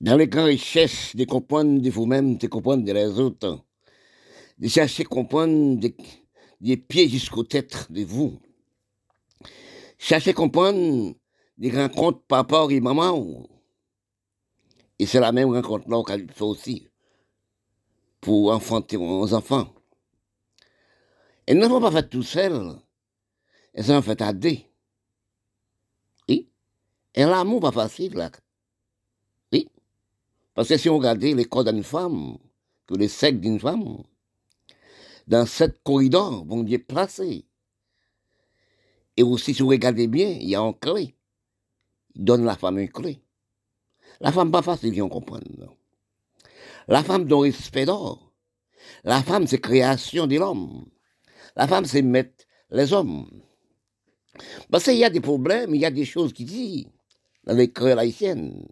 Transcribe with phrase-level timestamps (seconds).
[0.00, 3.64] dans les grandes richesses de comprendre de vous-même, de comprendre de les autres,
[4.58, 5.78] de chercher à comprendre
[6.60, 8.40] des, pieds jusqu'aux têtes de vous.
[9.98, 11.14] Chercher à comprendre
[11.58, 13.46] des rencontres papa et maman.
[14.98, 16.88] Et c'est la même rencontre-là qu'elle fait aussi
[18.20, 19.74] pour enfanter aux enfants.
[21.46, 22.76] Elles ne sont pas faites tout seules,
[23.74, 24.58] elles sont faites à deux.
[27.12, 28.30] Et l'amour pas facile, là.
[30.60, 32.36] Parce que si on regarde les corps d'une femme,
[32.86, 34.02] que les sexe d'une femme,
[35.26, 37.46] dans cette corridor, vont Dieu placé.
[39.16, 41.16] Et aussi, si vous regardez bien, il y a un clé.
[42.14, 43.22] Il donne la femme une clé.
[44.20, 45.40] La femme pas facile, on comprend.
[46.88, 48.30] La femme dont respect d'or.
[49.02, 50.84] La femme, c'est création de l'homme.
[51.56, 53.30] La femme, c'est mettre les hommes.
[54.70, 56.84] Parce qu'il y a des problèmes, il y a des choses qui disent
[57.44, 58.66] dans les créoles haïtiennes.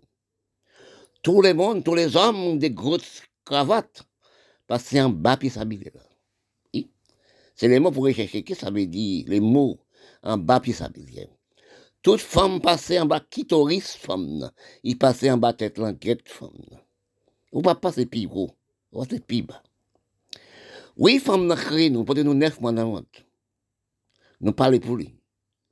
[1.22, 4.04] Tout le monde, tous les hommes ont des grosses cravates.
[4.66, 5.90] Parce que c'est en bas puis s'habiller.
[6.74, 6.90] Oui.
[7.54, 8.44] C'est les mots pour rechercher.
[8.44, 9.78] Qu'est-ce que ça veut dire, les mots?
[10.22, 11.28] En bas puis s'habiller?
[12.02, 14.50] Toute femme passait en bas, clitoris femme.
[14.82, 16.80] Il passait en bas tête l'enquête femme.
[17.52, 18.50] Ou pas passer plus gros.
[18.92, 19.62] Ou c'est plus bas.
[20.96, 23.02] Oui, femme n'a créé nous, peut nous neuf mois dans
[24.40, 25.14] Nous parlons pour lui.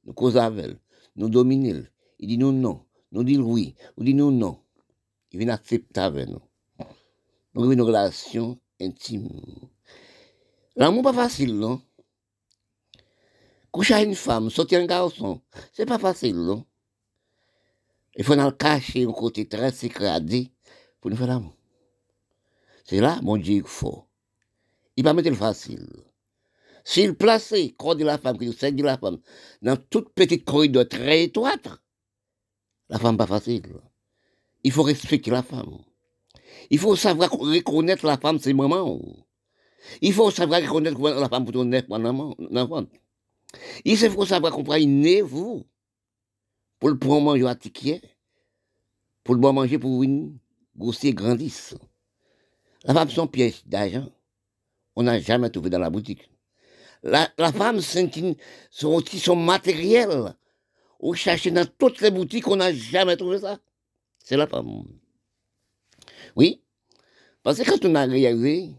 [0.05, 0.78] Nous causons avec elle.
[1.16, 1.84] Nous dominons.
[2.19, 2.84] Il dit nous non.
[3.12, 3.75] Nous dit oui.
[3.97, 4.58] Nous dit nous non.
[5.37, 6.41] Il vient accepter avec nous.
[7.53, 9.29] Nous avons une relation intime.
[10.77, 11.83] L'amour pas facile, non?
[13.70, 15.43] Coucher à une femme, sortir un garçon,
[15.75, 16.65] c'est pas facile, non?
[18.15, 20.19] Il faut nous cacher un côté très secret
[21.03, 21.55] pour nous faire l'amour.
[22.87, 24.06] C'est là, mon Dieu, il faut.
[24.97, 25.87] Il va mettre le facile.
[26.83, 29.19] S'il place le corps de la femme, le sein de la femme,
[29.61, 31.69] dans toute petite corridor très étroite,
[32.89, 33.83] la femme pas facile.
[34.67, 35.78] Il faut respecter la femme.
[36.70, 39.00] Il faut savoir reconnaître la femme, c'est maman.
[40.00, 42.87] Il faut savoir reconnaître la femme pour ton enfant.
[43.84, 45.65] Il faut savoir comprendre vous.
[46.81, 48.03] Pour le prendre manger à ticket.
[49.22, 50.37] Pour le bon manger pour une
[50.77, 51.77] grossir grandisse.
[52.83, 54.09] La femme, son pièce d'argent
[54.97, 56.28] on n'a jamais trouvé dans la boutique.
[57.04, 58.10] La, femme, c'est
[58.72, 60.34] son, son matériel.
[60.98, 63.60] On cherche dans toutes les boutiques, on n'a jamais trouvé ça.
[64.26, 64.82] C'est la femme.
[66.34, 66.60] Oui,
[67.44, 68.75] parce que quand on a réalisé,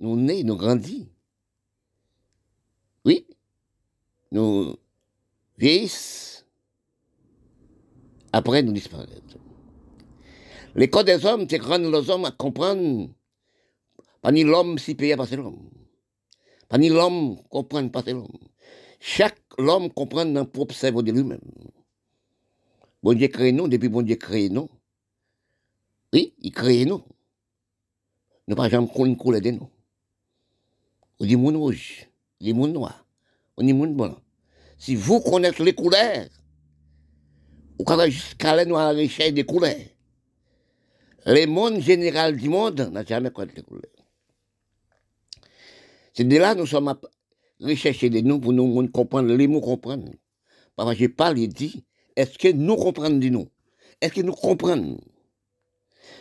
[0.00, 1.08] nous nés, nous grandis.
[3.06, 3.26] Oui,
[4.30, 4.76] nous
[5.56, 6.44] vieillissons.
[8.34, 9.40] Après, nous disparaissons.
[10.74, 13.08] L'école des hommes, c'est rendre les hommes à comprendre
[14.20, 15.70] pas ni l'homme si payé par l'homme.
[16.68, 18.28] Pas ni l'homme comprend pas l'homme.
[19.00, 21.40] Chaque homme comprend dans propre cerveau de lui-même.
[23.02, 24.68] Bon Dieu crée nous, depuis bon Dieu crée nous.
[26.12, 27.02] Oui, il crée nous.
[28.46, 29.68] Nous pas jamais une couleur de nous.
[31.20, 32.08] On dit rouge,
[32.40, 33.06] on dit noir,
[33.56, 34.16] on dit blanc.
[34.76, 36.26] Si vous connaissez les couleurs,
[37.78, 39.76] vous pouvez jusqu'à la recherche des couleurs.
[41.24, 43.84] Le monde général du monde n'a jamais connu les couleurs.
[46.12, 47.00] C'est de là que nous sommes à
[47.60, 50.10] rechercher de nous pour nous comprendre, les mots comprendre.
[50.74, 51.84] Parce que je parle et dis,
[52.16, 53.48] est-ce que nous comprenons de nous
[54.00, 54.98] Est-ce que nous comprenons?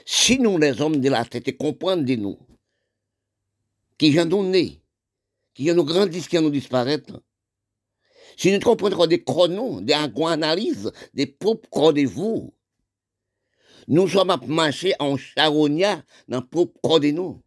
[0.06, 2.39] Si nous, les hommes de la tête, comprenons de nous,
[3.97, 4.81] qui viennent nous nés,
[5.53, 7.22] qui viennent nous grandir, qui viennent nous disparaître,
[8.38, 12.53] si nous comprenons des chronos, des analyses, des propres corps de vous,
[13.88, 17.41] nous sommes à marcher en charognat dans le propre corps de nous.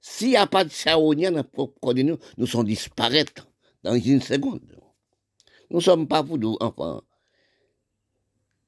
[0.00, 3.48] S'il n'y a pas de charognat dans le de nous, nous sommes disparaître
[3.82, 4.60] dans une seconde.
[5.70, 7.02] Nous ne sommes pas pour nous, enfants.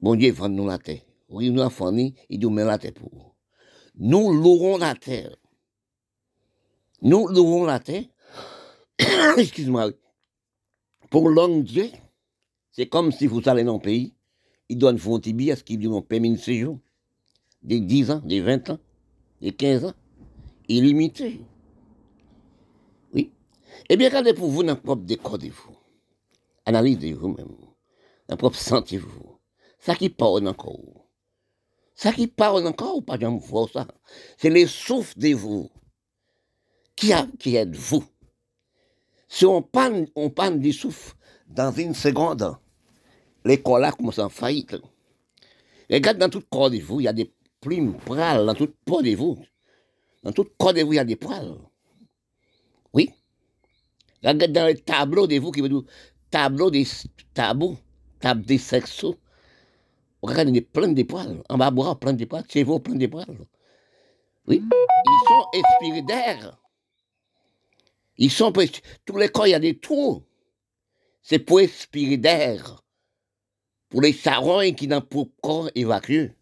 [0.01, 1.01] Bon Dieu, il nous la terre.
[1.29, 1.63] Oui, nous
[2.29, 3.33] il nous met la terre pour nous.
[3.97, 5.37] Nous louons la terre.
[7.03, 8.05] Nous louons la terre.
[9.37, 9.91] Excuse-moi.
[11.11, 11.91] Pour l'homme Dieu,
[12.73, 14.15] c'est comme si vous allez dans un pays,
[14.69, 16.79] il donne un billet à ce qu'il lui permis de séjour.
[17.63, 18.79] Des 10 ans, des 20 ans,
[19.41, 19.95] des 15 ans
[20.69, 21.41] illimité.
[23.13, 23.31] Oui.
[23.89, 25.77] Eh bien, regardez pour vous dans le propre décor de vous.
[26.67, 27.57] Analysez vous-même.
[28.29, 29.39] Dans le propre sentez-vous.
[29.79, 31.04] Ça qui parle encore.
[31.95, 33.87] Ça qui parle encore, pas jamais voir ça.
[34.37, 35.71] C'est les souffles de vous.
[36.97, 38.05] Qui, qui êtes-vous?
[39.29, 41.15] Si on parle, on parle du souffle
[41.49, 42.57] dans une seconde,
[43.45, 44.77] les là commencent en faillite.
[45.91, 49.03] Regarde dans tout corps de vous, il y a des plumes prales dans tout peau
[49.03, 49.39] de vous.
[50.23, 51.59] Dans tout corps de vous, il y a des poils.
[52.93, 53.11] Oui.
[54.23, 55.83] Regardez dans le tableau de vous qui veut dire
[56.31, 56.87] tableau des
[57.35, 57.77] tabous,
[58.21, 59.17] table des sexos.
[60.25, 61.43] Regardez, il est plein de poils.
[61.49, 62.45] En bas, bois, plein de poils.
[62.49, 63.27] Chevaux, plein de poils.
[64.47, 64.63] Oui.
[64.63, 66.59] Ils sont inspirés d'air.
[68.17, 68.53] Ils sont.
[69.05, 70.23] Tous les corps, il y a des trous.
[71.23, 72.83] C'est pour inspirer d'air.
[73.89, 76.33] Pour les sarons qui n'ont pas corps évacué.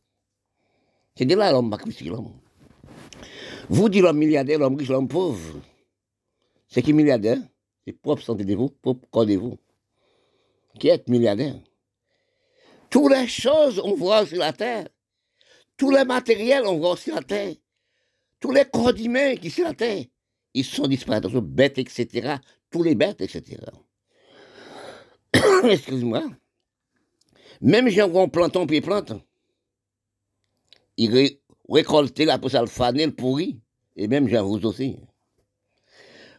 [1.16, 2.32] C'est de là l'homme qui l'homme.
[3.68, 5.60] Vous dites l'homme milliardaire, l'homme riche, l'homme pauvre.
[6.68, 7.38] C'est qui milliardaire?
[7.84, 9.58] C'est propre santé de vous, propre corps de vous.
[10.78, 11.56] Qui est milliardaire?
[12.92, 14.86] Toutes les choses, on voit sur la terre.
[15.78, 17.54] Tous les matériels, on voit sur la terre.
[18.38, 20.04] Tous les corps humains qui sont sur la terre,
[20.52, 21.32] ils sont disparus.
[21.32, 22.36] Bêtes, etc.
[22.70, 23.56] Tous les bêtes, etc.
[25.64, 26.22] Excuse-moi.
[27.62, 29.14] Même si on plante, on peut planter.
[30.98, 31.38] Il
[31.70, 33.58] récolter la pousse le pourri.
[33.96, 34.98] Et même j'en vous aussi.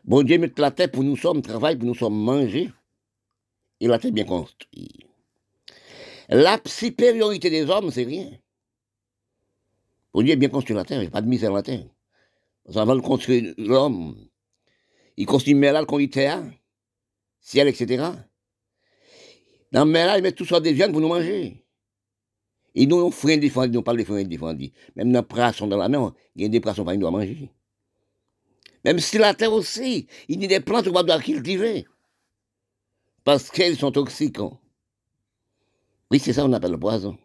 [0.03, 2.71] Bon Dieu met la terre pour nous sommes travail, pour nous sommes manger.
[3.79, 5.12] Il a très bien construit.
[6.29, 8.31] La supériorité des hommes, c'est rien.
[10.13, 11.85] Bon Dieu bien construit la terre, il n'y a pas de misère la terre.
[12.75, 14.15] Avant de construire l'homme,
[15.17, 16.43] il construit Mélal, terre,
[17.39, 18.05] ciel, etc.
[19.71, 21.63] Dans Mélal, il met tout ça des viandes pour nous manger.
[22.75, 24.71] Et nous, on frein défendu, nous parle de frein défendu.
[24.95, 27.49] Même dans les dans la main, il y a des poissons qui doivent manger.
[28.83, 31.85] Même si la terre aussi, il y a des plantes qu'on doit cultiver.
[33.23, 34.39] Parce qu'elles sont toxiques.
[34.39, 34.57] Hein.
[36.13, 37.17] Oui, c'est ça qu'on appelle le poison.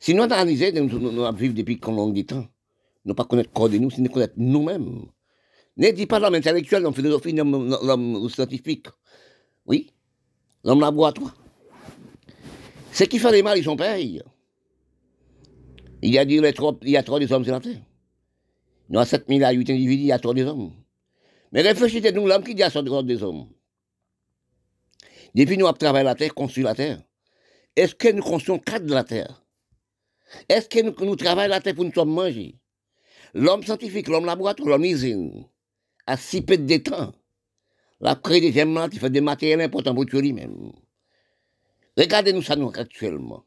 [0.00, 2.46] Si nous analysons, nous, nous, nous vivons depuis long de temps.
[3.04, 5.04] Nous ne pas connaître corps de nous, c'est nous connaître nous-mêmes.
[5.76, 8.86] Ne dis pas l'homme intellectuel, l'homme philosophique, l'homme scientifique.
[9.66, 9.92] Oui,
[10.64, 11.36] l'homme laboratoire.
[12.92, 14.22] Ce qui fait les mal, ils sont payés.
[16.00, 17.82] Il y a, dit, il y a trop des hommes sur la terre.
[18.88, 20.72] Nous, à 7 000 à 8 individus, il y a trop des hommes.
[21.52, 23.50] Mais réfléchissez, nous, l'homme qui dit à ce des hommes.
[25.34, 27.02] Depuis nous avons travaillé la terre, construit la terre.
[27.76, 29.42] Est-ce que nous construisons quatre de la terre?
[30.48, 32.58] Est-ce que nous, travaillons la terre pour nous manger
[33.34, 35.46] L'homme scientifique, l'homme laboratoire, l'homme usine,
[36.06, 37.12] a si peu de temps.
[38.00, 40.72] La créé des gemmes, il fait des matériels importants pour tuer lui-même.
[41.96, 43.44] Regardez-nous ça nous actuellement.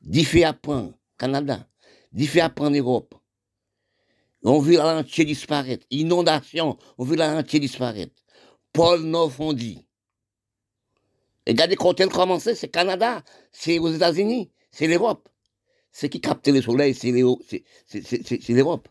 [0.00, 1.66] Diffé apprend Canada,
[2.12, 3.14] diffé apprend Europe.
[4.42, 5.86] On vit l'entier disparaître.
[5.90, 8.14] Inondation, on vit l'entier disparaître.
[8.72, 9.86] Paul Nofondi.
[11.46, 13.22] Regardez quand elle commençait, c'est Canada,
[13.52, 15.28] c'est aux États-Unis, c'est l'Europe.
[15.92, 18.88] Ce qui capte le soleil, c'est l'Europe.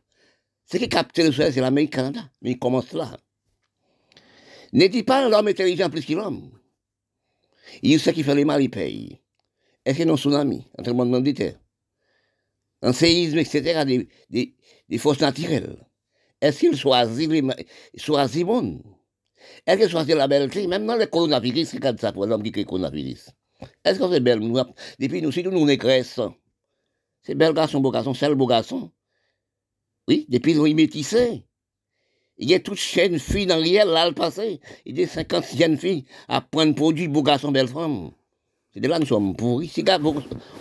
[0.66, 2.30] Ce qui capte le soleil, c'est l'Amérique, Canada.
[2.42, 3.18] Mais il commence là.
[4.74, 6.52] Ne dis pas l'homme intelligent plus que l'homme.
[7.82, 9.22] Il sait qu'il fait les mal, il paye.
[9.86, 11.60] Y a un tsunami, un tremblement de terre,
[12.82, 13.86] un séisme, etc.,
[14.30, 15.78] des, forces naturelles
[16.42, 17.32] Est-ce qu'il choisit,
[17.98, 18.84] choisit monde
[19.66, 22.64] Est-ce qu'il choisit la belleté Même dans le coronavirus, regarde ça pour l'homme qui le
[22.64, 23.30] coronavirus.
[23.84, 24.42] Est-ce que c'est belle
[25.00, 26.20] Depuis nous, si nous, nous négresse,
[27.22, 28.92] c'est bel garçon, beau garçon, c'est le beau garçon.
[30.08, 31.44] Oui, depuis ils ont métissé.
[32.38, 34.62] Il y a toute chaîne fille dans là, le passé.
[34.86, 38.12] Il y a 50 jeunes filles à prendre produit, beau garçon, belle femme.
[38.74, 39.68] C'est de là que nous sommes pourris.
[39.68, 39.84] Si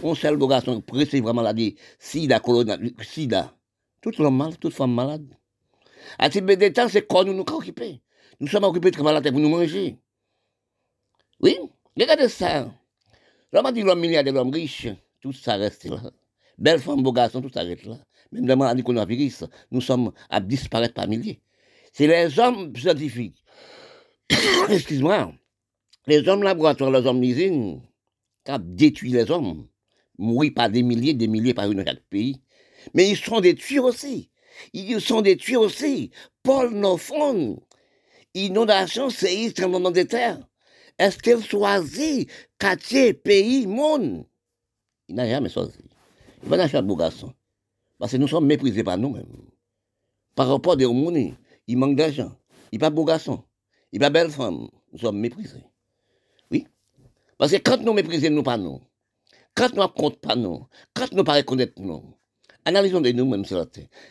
[0.03, 3.55] on sait le beau garçon, c'est vraiment la vie, sida, corona, sida.
[4.01, 5.27] Tout l'homme mal, toute femme malade.
[6.19, 8.01] À ce de temps, c'est quoi nous nous occupés.
[8.41, 9.99] Nous sommes occupés de travailler la pour nous manger.
[11.41, 11.57] Oui,
[11.97, 12.73] regardez ça.
[13.53, 14.89] L'homme a dit l'homme milliardaire, l'homme riche,
[15.21, 16.11] tout ça reste là.
[16.57, 17.99] Belle femme, beau garçon, tout ça reste là.
[18.31, 21.41] Même dans la coronavirus, nous sommes à disparaître par milliers.
[21.93, 23.43] C'est les hommes scientifiques,
[24.69, 25.33] excuse-moi,
[26.07, 27.81] les hommes laboratoires, les hommes d'usine,
[28.45, 29.67] qui détruit les hommes.
[30.19, 32.41] Mourir par des milliers, des milliers par une chaque pays.
[32.93, 34.31] Mais ils sont détruits aussi.
[34.73, 36.11] Ils sont détruits aussi.
[36.43, 37.61] Paul Nofon,
[38.35, 40.39] inondation, séisme, tremblement de terre.
[40.99, 44.27] Est-ce qu'il choisit quartier, pays, monde?
[45.09, 45.79] Il n'a jamais choisi.
[46.43, 47.33] Il va un beau garçon.
[47.99, 49.27] Parce que nous sommes méprisés par nous-mêmes.
[50.35, 51.35] Par rapport aux monde,
[51.67, 52.33] il manque d'argent,
[52.71, 53.43] il pas beau garçon,
[53.93, 55.65] il pas belle femme, nous sommes méprisés.
[56.51, 56.67] Oui.
[57.37, 58.81] Parce que quand nous méprisons, nous pas nous,
[59.55, 62.15] quand nous ne comptons pas nous, quand nous ne pas reconnaître nous,
[62.65, 63.45] analysons de nous-mêmes.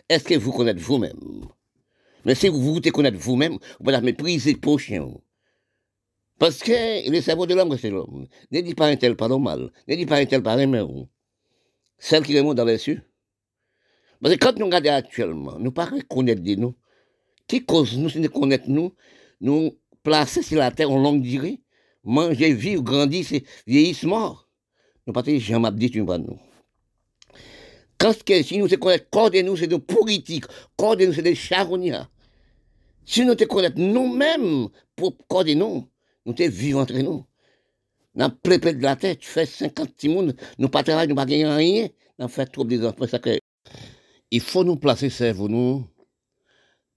[0.09, 1.47] Est-ce que vous connaissez vous-même?
[2.25, 5.09] Mais si vous voulez connaître vous-même, vous allez mépriser le prochain.
[6.39, 8.27] Parce que le cerveau de l'homme, c'est l'homme.
[8.51, 10.85] Ne dis pas un tel par mal, ne dis pas un tel par aimer.
[11.97, 13.01] Celle qui remonte dans les cieux.
[14.21, 16.75] Parce que quand nous regardons actuellement, nous ne pas reconnaître de nous,
[17.47, 18.93] qui cause nous, c'est de connaître nous,
[19.41, 21.61] nous placer sur la terre en longue durée,
[22.03, 24.37] manger, vivre, grandir, c'est vieillissement.
[25.05, 26.37] Nous pas jamais dit pas nous.
[27.99, 28.13] Quand
[28.43, 32.09] si nous te connaître corps de nous, de politique, corps de nous, charognards.
[33.05, 35.87] Si nous te connaître nous-mêmes, pour de nous,
[36.25, 37.25] nous te vivons entre nous.
[38.15, 41.45] N'a prépé de la tête, tu fais 50 petits nous pas travailler, nous pas gagner
[41.45, 41.87] rien.
[42.19, 43.05] N'a fait trop des enfants,
[44.29, 45.87] il faut nous placer cerveau nous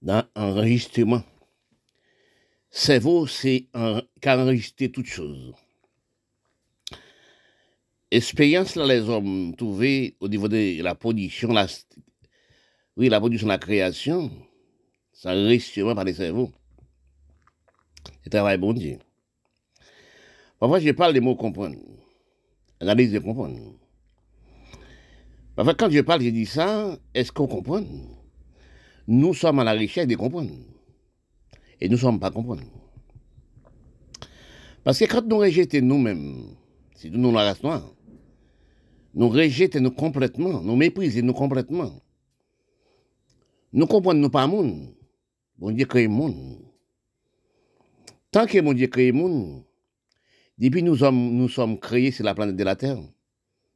[0.01, 1.23] dans enregistrement.
[2.69, 5.53] Cerveau, c'est enregistrer toutes choses.
[8.13, 11.65] Expérience là, les hommes trouvés au niveau de la production, la,
[12.97, 14.29] oui, la production, la création,
[15.13, 16.51] ça reste par les cerveaux.
[18.21, 18.99] C'est travail bon Dieu.
[20.59, 21.77] Parfois, je parle des mots comprendre.
[22.81, 23.57] Analyse de comprendre.
[25.55, 27.83] Parfois, quand je parle, je dis ça, est-ce qu'on comprend?
[29.07, 30.51] Nous sommes à la richesse de comprendre.
[31.79, 32.63] Et nous ne sommes pas comprendre.
[34.83, 36.55] Parce que quand nous rejetons nous-mêmes,
[36.95, 37.61] si nous la race
[39.13, 42.01] nous rejetons nous complètement, nous méprisons nous complètement.
[43.73, 44.95] Nous comprenons pas le monde.
[45.57, 46.59] Bon Dieu crée monde.
[48.31, 49.63] Tant que mon Dieu crée monde,
[50.57, 52.99] depuis nous sommes, nous sommes créés sur la planète de la Terre,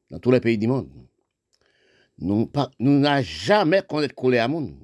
[0.09, 0.89] dans tous les pays du monde,
[2.17, 2.49] nous
[2.79, 4.75] n'avons jamais connaître coller à monde.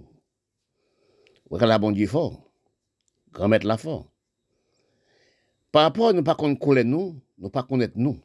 [1.50, 2.52] Regarde la bon Dieu fort,
[3.32, 4.12] grand maître la fort.
[5.72, 8.20] Par rapport à nous pas connaître nous, nous pas connaître nous.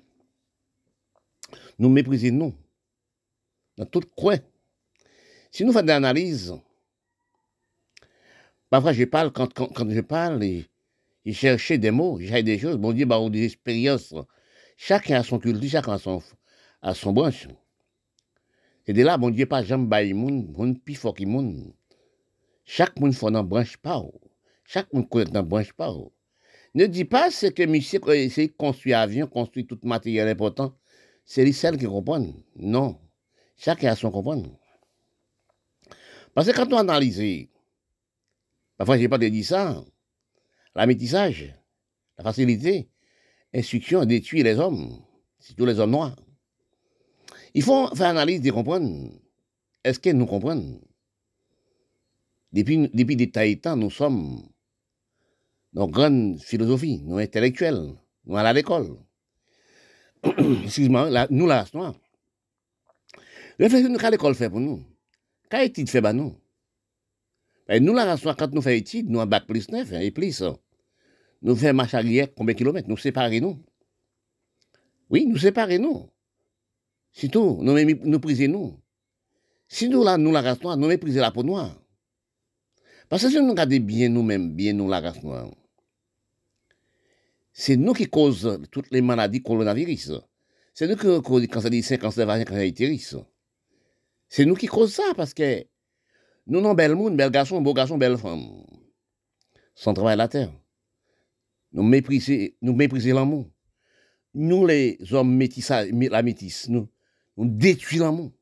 [1.79, 2.55] Nous mépriser nous.
[3.77, 4.39] Dans tout coin.
[5.51, 6.55] Si nous faisons des analyses,
[8.71, 10.67] parfois je parle, quand, quand, je parle, et
[11.25, 12.77] il cherchait des mots, cherchait des choses.
[12.77, 14.15] Bon Dieu, bah, des expériences.
[14.77, 16.23] Chacun a son culte, chacun a son,
[16.83, 17.49] a son branche.
[18.87, 21.73] Et de là, bon Dieu, pas jamais bail moun, moun pi fort moun.
[22.65, 24.03] Chaque moun faut dans branche pas.
[24.65, 25.93] Chaque moun connaît dans branche pas.
[26.75, 30.77] Ne dis pas ce que monsieur essaie de construire avion, construire tout matériel important.
[31.27, 32.33] C'est les seuls qui comprennent.
[32.55, 32.99] Non.
[33.57, 34.49] Chacun a son comprendre.
[36.33, 37.49] Parce que quand on analyse,
[38.77, 39.85] parfois j'ai pas dire ça,
[40.75, 41.53] la métissage,
[42.17, 42.89] la facilité,
[43.53, 45.03] instruction détruit les hommes,
[45.39, 46.17] surtout les hommes noirs.
[47.55, 49.11] Il faut faire analyse de comprendre.
[49.83, 50.81] Est-ce que nous comprenons?
[52.53, 54.47] Depuis, depuis des temps, nous sommes
[55.73, 57.95] dans grande philosophie, nous intellectuels,
[58.27, 59.06] nous allons à l'école.
[60.65, 61.95] excuse-moi, la, nous la race noire.
[63.59, 64.83] Réflexion nous qu'à l'école fait pour nous.
[65.49, 66.37] Qu'a étude fait pour nous?
[67.69, 70.01] Ben, nous la race noire, quand nous faisons étude, nous avons bac plus 9 hein,
[70.01, 70.43] et plus.
[71.43, 72.89] Nous faisons marche arrière, combien de kilomètres?
[72.89, 73.63] Nous séparons nous.
[75.11, 76.11] Oui, nous séparons nous.
[77.13, 78.81] C'est tout, nous, nous prisons nous.
[79.69, 81.75] Si nous la, nous la race noire, nous méprisons la peau noire.
[83.09, 85.51] Parce que si nous regardons bien nous-mêmes, bien nous la race noire,
[87.59, 90.13] c'est nous qui causons toutes les maladies coronavirus.
[90.75, 93.17] C'est nous qui causons le cancer du sein, cancer de cancer utérus.
[94.29, 95.65] C'est nous qui causons ça parce que
[96.47, 98.47] nous, non, bel monde, bel garçon, beau garçon, belle femme.
[99.75, 100.53] Sans travail la terre.
[101.73, 102.77] Nous méprisons, nous
[103.15, 103.51] l'amour.
[104.35, 106.91] Nous, les hommes métis, la métisse, nous,
[107.39, 108.33] nous détruisons l'amour.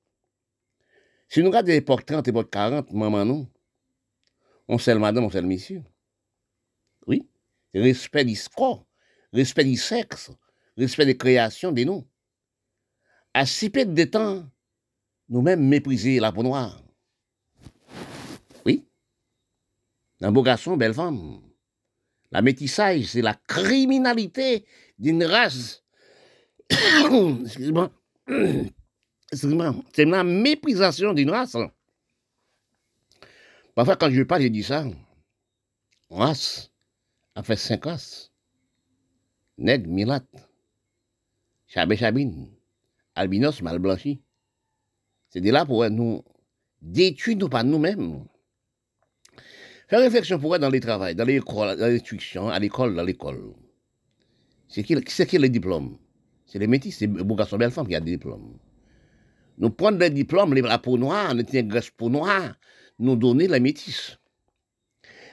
[1.29, 3.49] Si nous regardons l'époque 30, l'époque 40, maman, non,
[4.67, 5.85] on sait le madame, on sait le monsieur.
[7.07, 7.29] Oui.
[7.73, 8.85] Respect du score,
[9.35, 10.31] respect du sexe,
[10.77, 12.07] respect des créations, des noms.
[13.35, 14.45] À si peu de temps,
[15.29, 16.81] nous-mêmes mépriser la peau noire.
[18.65, 18.87] Oui.
[20.21, 21.41] Un beau garçon, belle femme.
[22.31, 24.65] La métissage, c'est la criminalité
[24.99, 25.83] d'une race.
[26.71, 27.91] Excusez-moi.
[29.33, 29.75] Excusez-moi.
[29.93, 31.57] C'est la méprisation d'une race.
[33.75, 34.85] Parfois, quand je parle, je dis ça.
[36.09, 36.71] Race
[37.35, 38.34] a fait cinq races.
[39.59, 40.25] Nègre, milat,
[41.67, 42.49] chabé, chabine,
[43.15, 44.21] albinos, mal blanchi.
[45.31, 46.23] C'est de là pour nous
[46.83, 48.25] détruire nous pas nous-mêmes.
[49.89, 53.55] Faire réflexion pour dans les travail, dans l'école, l'instruction, à l'école, dans l'école.
[54.69, 55.99] C'est qui, c'est qui les diplômes
[56.47, 58.59] C'est les métis, c'est beaux garçons, belles femmes qui ont des diplômes.
[59.59, 62.57] Nous prenons des diplômes, les la peau noire, nous tenons graisse peau noire,
[62.99, 64.19] nous donner les métis.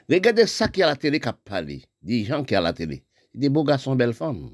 [0.09, 3.03] Regardez ça qui à la télé qui a parlé, des gens qui à la télé.
[3.33, 4.53] Des beaux garçons, belles femmes.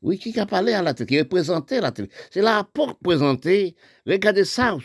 [0.00, 2.08] Oui, qui a parlé à la télé, qui représentait la télé.
[2.30, 3.74] C'est là pour présenter.
[4.06, 4.76] Regardez ça,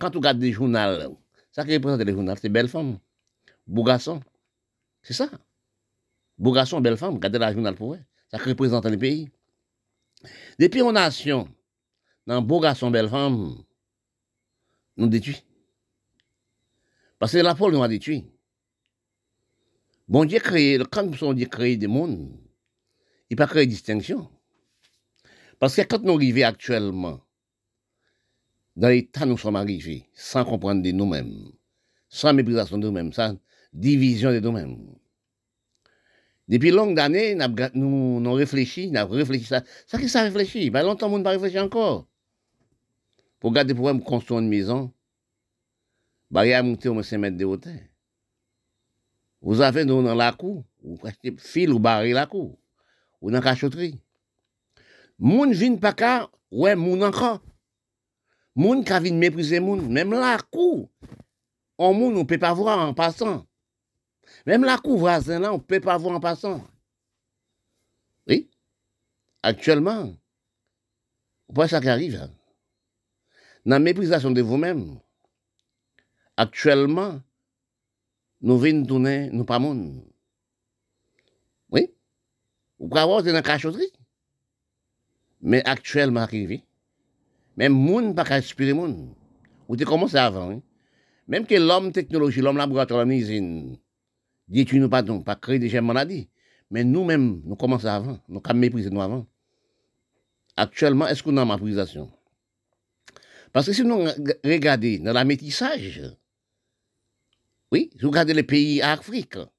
[0.00, 1.20] quand tu regardes des journaux.
[1.52, 2.98] Ça qui représente les journaux, c'est belles femmes.
[3.66, 4.20] Beau garçon.
[5.02, 5.30] C'est ça.
[6.36, 8.00] Beau garçon, belle femme, regardez la journal pour eux.
[8.30, 9.30] Ça représente le pays.
[10.58, 11.48] Depuis on nation,
[12.26, 13.62] dans beau garçon, belle femme,
[14.96, 15.44] nous détruit.
[17.18, 18.24] Parce que la folle nous a détruit.
[20.08, 20.38] Bon Dieu
[20.90, 22.30] quand son Dieu créé des mondes,
[23.28, 24.30] il n'a pas créé distinction.
[25.58, 27.20] Parce que quand nous arrivons actuellement,
[28.76, 31.50] dans l'état où nous sommes arrivés, sans comprendre de nous-mêmes,
[32.08, 33.36] sans méprisation de nous-mêmes, sans
[33.72, 34.94] division de nous-mêmes.
[36.46, 39.64] Depuis longues années, nous avons réfléchi, nous avons réfléchi ça.
[39.86, 40.70] Ça qui ça réfléchi?
[40.70, 42.06] Ben, longtemps, on n'a pas encore.
[43.40, 44.92] Pour garder pour construire une maison,
[46.30, 47.74] bah, il y a monté au moins 5 mètres de hauteur.
[49.40, 50.98] Vous avez dans la cour, vous
[51.38, 52.58] fil ou barrer la cour,
[53.20, 54.00] ou dans la cachotterie.
[55.18, 57.40] Moun vin pas qu'à, ouais, moun encore.
[58.54, 60.90] Moun qui vin mépriser moun, même la cour.
[61.78, 63.46] On moun, on peut pas voir en passant.
[64.46, 66.64] Même la cour voisin là, on peut pas voir en passant.
[68.26, 68.50] Oui.
[69.42, 70.14] Actuellement,
[71.48, 72.16] voyez ça qui arrive.
[72.16, 72.30] Hein?
[73.64, 74.98] Dans la méprisation de vous-même,
[76.36, 77.20] actuellement,
[78.40, 80.04] nous venons tourner, nous pas monde.
[81.70, 81.90] Oui.
[82.78, 83.92] Vous pouvez avoir dans la cachotterie.
[85.40, 86.62] Mais actuellement, arrivé.
[87.56, 89.14] Même monde pas respirer monde.
[89.68, 90.50] Vous avez commencé avant.
[90.50, 90.62] Hein?
[91.28, 93.78] Même que l'homme technologie, l'homme laboratoire, l'homme usine,
[94.48, 96.28] dit nous pas donc, pas créer des maladies.
[96.70, 98.18] Mais nous-mêmes, nous commençons avant.
[98.28, 99.26] Nous avons méprisé nous avant.
[100.56, 102.10] Actuellement, est-ce qu'on a ma méprisation?
[103.52, 104.04] Parce que si nous
[104.44, 106.02] regardons dans la métissage,
[107.72, 109.50] oui, vous regardez les pays africains,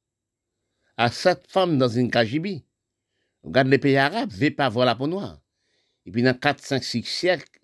[0.95, 2.63] à sept femmes dans une KGB.
[3.43, 5.39] Vous regardez les pays arabes, ne pas voir la peau noire.
[6.05, 7.59] Et puis dans 4, 5, 6 siècles,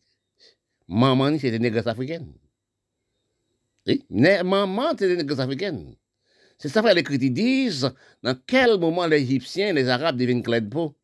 [0.87, 2.33] maman, c'était une négresse africaine.
[3.87, 5.95] Oui, maman, c'était une négresse africaine.
[6.57, 10.61] C'est ça que les critiques disent, dans quel moment les Égyptiens, les Arabes deviennent clairs
[10.61, 10.95] de peau?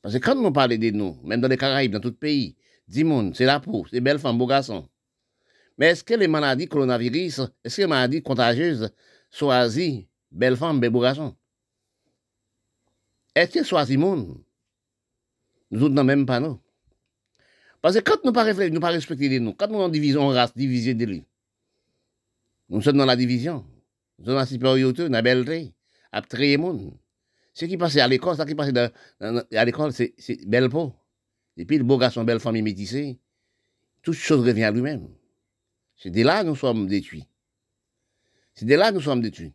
[0.00, 2.56] Parce que quand on parle de nous, même dans les Caraïbes, dans tout le pays,
[2.86, 4.88] dis c'est la peau, c'est belles femmes, beaux garçons.
[5.78, 8.90] Mais est-ce que les maladies coronavirus, est-ce que les maladies contagieuses
[9.30, 11.36] choisissent belles femmes, belles garçons?
[13.34, 14.42] Est-ce que choisissent monde?
[15.70, 16.58] Nous autres, non, même pas nous.
[17.82, 20.56] Parce que quand nous ne nous pas respecter les nous, quand nous en division race,
[20.56, 21.24] divisé de lui,
[22.68, 23.66] nous sommes dans la division,
[24.18, 25.74] nous sommes dans la supériorité, dans la belleté,
[26.10, 26.96] à trier monde.
[27.52, 28.72] Ce qui passe à l'école, ce qui passe
[29.20, 30.14] à l'école, c'est
[30.46, 30.94] belle peau.
[31.56, 33.18] Et puis le beau garçon, belle famille métissée,
[34.02, 35.08] toute chose revient à lui-même.
[35.96, 37.26] C'est de là que nous sommes détruits.
[38.54, 39.54] C'est de là que nous sommes détruits.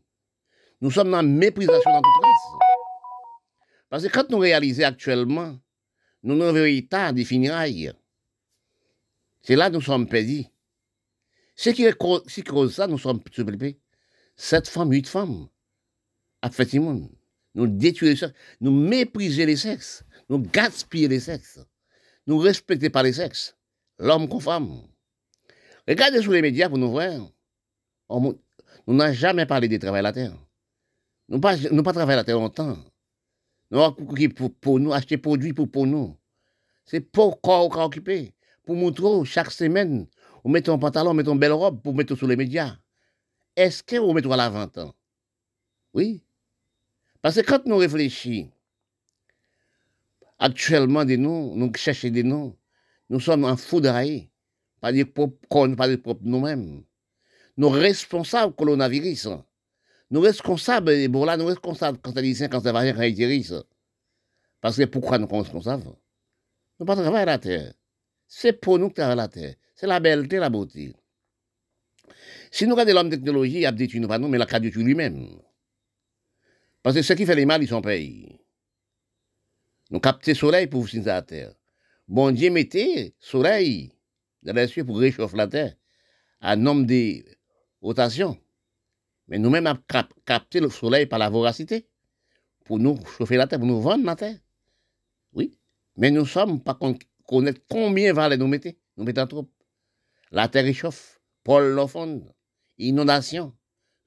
[0.82, 2.60] Nous sommes dans la méprisation dans toute race.
[3.89, 5.60] Parce que quand nous réalisons actuellement,
[6.24, 7.94] nous n'avons état des funérailles.
[9.42, 10.46] C'est là que nous sommes perdus.
[11.56, 13.78] Ce qui cause ça, nous sommes surpris.
[14.36, 15.48] Sept femmes, huit femmes,
[16.44, 17.00] effectivement,
[17.54, 21.60] nous détruisons les sexes, nous méprisons les sexes, nous gaspillons les sexes,
[22.26, 23.56] nous respectons pas les sexes,
[24.00, 24.90] l'homme comme femme.
[25.88, 27.12] Regardez sur les médias pour nous voir.
[28.10, 28.39] nous
[28.88, 30.34] n'avons jamais parlé de travail à la terre.
[31.28, 32.78] Nous n'avons pas, travaillé à la terre longtemps.
[33.72, 33.96] Nous avons
[34.36, 36.17] pour, pour nous, acheter produits pour, pour nous.
[36.86, 38.34] C'est pour corps qu'on occupé.
[38.65, 40.08] Pour montrer chaque semaine,
[40.44, 42.78] on met un pantalon, on met une belle robe pour mettre sur les médias.
[43.56, 44.80] Est-ce qu'on met à la vente?
[45.94, 46.24] Oui.
[47.22, 48.50] Parce que quand nous réfléchissons,
[50.39, 52.56] actuellement, des noms, nous cherchons des noms,
[53.10, 54.31] nous sommes en foudraillés
[54.82, 56.84] pas des propres pas des propres nous-mêmes.
[57.56, 59.30] Nous responsables coronavirus.
[60.10, 63.63] Nous responsables Ebola, nous responsables cancer cancer variant, cancer
[64.60, 65.86] Parce que pourquoi nous sommes responsables?
[66.80, 67.74] Nous pas travailler la terre.
[68.28, 69.56] C'est pour nous que travaillons la terre.
[69.76, 70.94] C'est la belleté, la beauté.
[72.50, 75.39] Si nous regardons l'homme technologie, il a détruit nous pas nous, mais il a lui-même.
[76.84, 78.41] Parce que ce qui fait les mal, ils sont payés.
[79.91, 81.54] Nous captons le soleil pour vous à la terre.
[82.08, 83.91] Bon Dieu mettez soleil
[84.43, 85.75] dans les cieux pour réchauffer la terre
[86.39, 87.23] à nombre de
[87.82, 88.38] rotations.
[89.27, 89.82] Mais nous-mêmes avons
[90.25, 91.88] capté le soleil par la voracité
[92.65, 94.38] pour nous chauffer la terre, pour nous vendre la terre.
[95.34, 95.58] Oui.
[95.97, 96.77] Mais nous sommes pas
[97.27, 98.69] connaître combien va nous mettre.
[98.97, 99.49] Nous mettons trop.
[100.32, 102.25] La terre réchauffe, pôle l'offond,
[102.77, 103.54] inondation,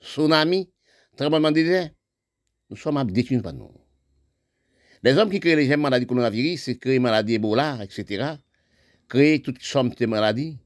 [0.00, 0.70] tsunami,
[1.16, 1.90] tremblement de terre.
[2.70, 3.04] Nous sommes à
[3.42, 3.70] par nous.
[5.02, 8.36] Les hommes qui créent les maladies coronavirus, c'est créer maladies Ebola, etc
[9.08, 10.58] créer toutes sortes de maladies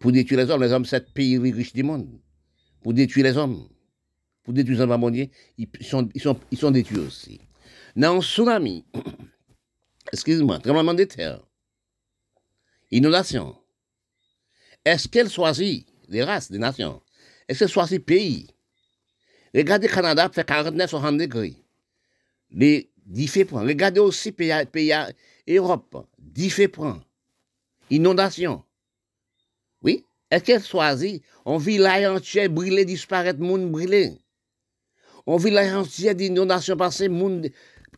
[0.00, 0.62] pour détruire les hommes.
[0.62, 2.08] Les hommes, c'est le pays riche du monde.
[2.82, 3.68] Pour détruire les hommes.
[4.42, 7.40] Pour détruire les hommes ils sont, ils, sont, ils sont détruits aussi.
[7.94, 8.84] Dans un tsunami,
[10.12, 11.40] excuse-moi, tremblement de terre,
[12.90, 13.56] inondation,
[14.84, 17.00] est-ce qu'elle choisit les races, des nations?
[17.46, 18.48] Est-ce qu'elle choisit pays?
[19.54, 21.56] Regardez le Canada fait 49-60 degrés.
[22.50, 23.62] Les différents.
[23.62, 24.92] Regardez aussi pays, pays
[25.48, 27.00] Europe, différents.
[27.90, 28.64] Inondation.
[29.82, 30.04] Oui?
[30.30, 31.22] Est-ce qu'elle choisit?
[31.44, 34.18] On village entier brûlé, disparaître, monde brûlé?
[35.26, 37.50] On village entier d'inondation passée, monde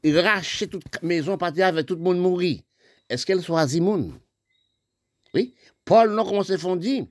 [0.05, 2.61] raché toute maison partie avec tout le monde mourir.
[3.09, 4.13] Est-ce qu'elle choisit monde?
[5.33, 5.55] Oui?
[5.85, 7.07] Paul, non, comment se font dire?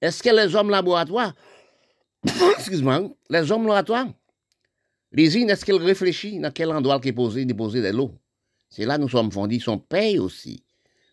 [0.00, 1.34] Est-ce que les hommes laboratoires,
[2.58, 4.08] excuse-moi, les hommes laboratoires
[5.12, 8.12] L'usine, est-ce qu'elle réfléchit dans quel endroit qu'elle est posé, déposer de l'eau
[8.74, 10.64] C'est là que nous sommes fondis, son paye aussi.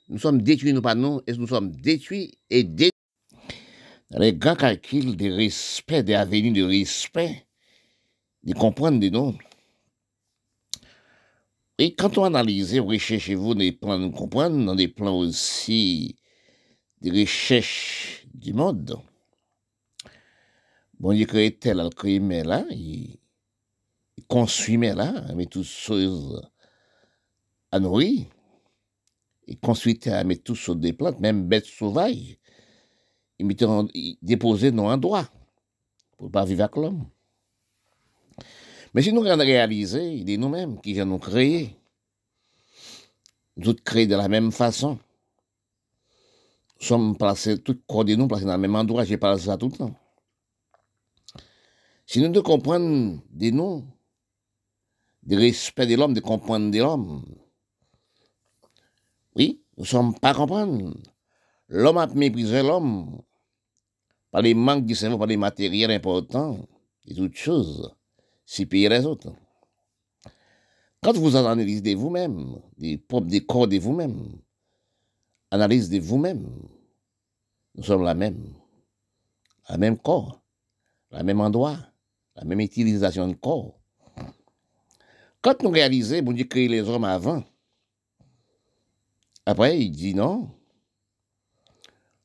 [0.10, 2.90] Nous sommes détruits, nous pas nous, et nous sommes détruits et détruits.
[4.10, 7.46] Les grands calculs de respect, des avenues de respect,
[8.44, 9.38] de comprendre des noms.
[11.78, 16.16] Et quand on analyse, vous recherchez-vous des plans de comprendre, dans des plans aussi
[17.02, 19.00] de recherche du monde.
[21.00, 23.20] Bon Dieu crée tel, il crée mais là, il,
[24.80, 26.42] mais là, il met toutes choses
[27.72, 28.26] à nourrir.
[29.48, 32.38] Il construit, il met tout sur des plantes, même bêtes sauvages.
[33.40, 33.56] Il met
[34.22, 37.06] déposer dans un pour ne pas vivre avec l'homme.
[38.94, 41.76] Mais si nous regardons réaliser, il est nous-mêmes qui nous créé.
[43.58, 45.00] Nous créés de la même façon.
[46.80, 49.04] Nous sommes placés, tous corps de nous placés dans le même endroit.
[49.04, 49.96] J'ai parlé de ça tout le temps.
[52.06, 53.86] Si nous ne comprenons des nous,
[55.24, 57.24] du respect de l'homme, de comprendre de l'homme,
[59.82, 60.94] nous ne sommes pas comprendre.
[61.68, 63.20] L'homme a méprisé l'homme
[64.30, 66.68] par les manques du cerveau, par les matériels importants
[67.04, 67.92] et toutes choses
[68.46, 69.34] si payer les autres.
[71.02, 73.00] Quand vous analysez de vous-même, des
[73.44, 74.40] corps de vous-même,
[75.50, 76.48] analyse de vous-même,
[77.74, 78.54] nous sommes la même,
[79.68, 80.44] la même corps,
[81.10, 81.80] la même endroit,
[82.36, 83.80] la même utilisation de corps.
[85.42, 87.44] Quand nous réalisons, bon Dieu créé les hommes avant,
[89.46, 90.50] après il dit non,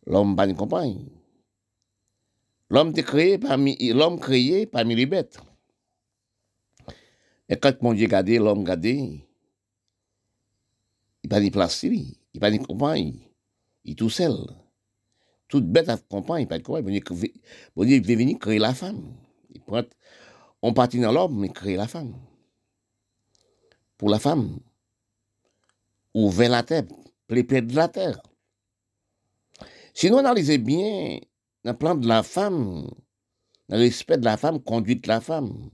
[0.06, 1.06] l'homme pas une compagne.
[2.68, 5.38] L'homme créé parmi l'homme créé parmi les bêtes.
[7.48, 9.24] Et quand mon Dieu regardait, l'homme regardait,
[11.22, 13.14] il pas de place, il pas de compagne,
[13.84, 14.36] il est tout seul.
[15.48, 17.00] Toute bête à compagne, il pas de compagne.
[17.76, 19.14] Bon Dieu veut venir créer la femme.
[19.54, 19.82] Il prend,
[20.60, 22.14] on partit dans l'homme, mais créer la femme.
[23.96, 24.58] Pour la femme,
[26.14, 26.82] ouvert la terre,
[27.34, 28.20] les pieds de la terre.
[29.94, 31.18] Si nous analysons bien
[31.64, 32.88] le plan de la femme,
[33.68, 35.70] le respect de la femme, conduite de la femme,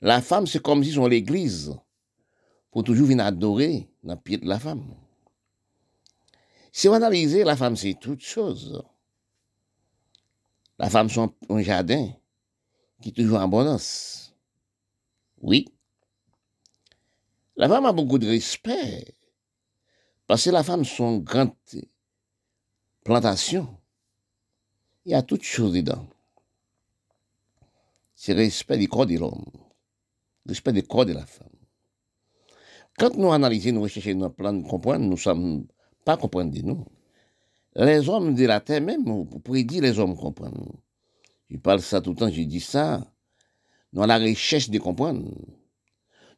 [0.00, 1.74] la femme, c'est comme si sont l'église.
[2.70, 4.94] Pour toujours venir adorer dans le pied de la femme.
[6.70, 8.82] Si on analyse, la femme, c'est toute chose.
[10.78, 12.12] La femme, c'est un jardin
[13.00, 14.34] qui est toujours en abondance.
[15.40, 15.66] Oui.
[17.56, 19.17] La femme a beaucoup de respect.
[20.28, 21.50] Parce que la femme, son grande
[23.02, 23.76] plantation,
[25.04, 26.06] il y a toutes choses dedans.
[28.14, 29.44] C'est le respect du corps de l'homme
[30.48, 31.48] respect des corps de la femme.
[32.98, 35.66] Quand nous analysons, nous recherchons nos plans de comprendre, nous ne sommes
[36.04, 36.84] pas comprendre de nous.
[37.76, 40.72] Les hommes de la terre même, vous pouvez dire les hommes comprennent.
[41.48, 43.06] Je parle ça tout le temps, je dis ça.
[43.92, 45.30] Nous avons la recherche de comprendre.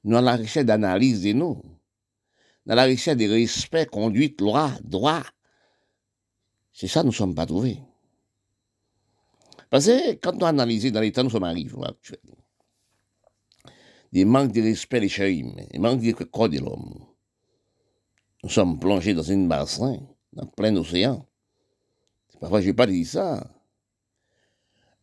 [0.05, 1.62] Nous avons la recherche d'analyse de nous.
[2.71, 5.25] Avons la recherche de respect, conduite, loi, droit.
[6.73, 7.81] C'est ça nous ne sommes pas trouvés.
[9.69, 12.41] Parce que quand nous analysons dans l'état, nous sommes arrivés actuellement
[14.13, 17.07] des manques de respect des chérimes, des manques de corps de l'homme.
[18.43, 19.99] Nous sommes plongés dans une bassin,
[20.33, 21.27] dans plein océan.
[22.41, 23.53] Parfois, je n'ai pas dit ça.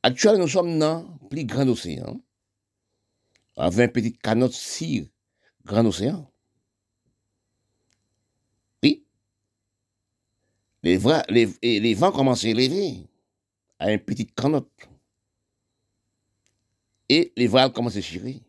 [0.03, 2.19] Actuellement, nous sommes dans le plus grand océan,
[3.55, 5.11] avec un petit canot si
[5.65, 6.29] grand océan.
[10.83, 13.07] Les, les, les vents commencent à élever
[13.79, 14.67] à un petit canot.
[17.09, 18.41] Et les voiles commencent à chirer.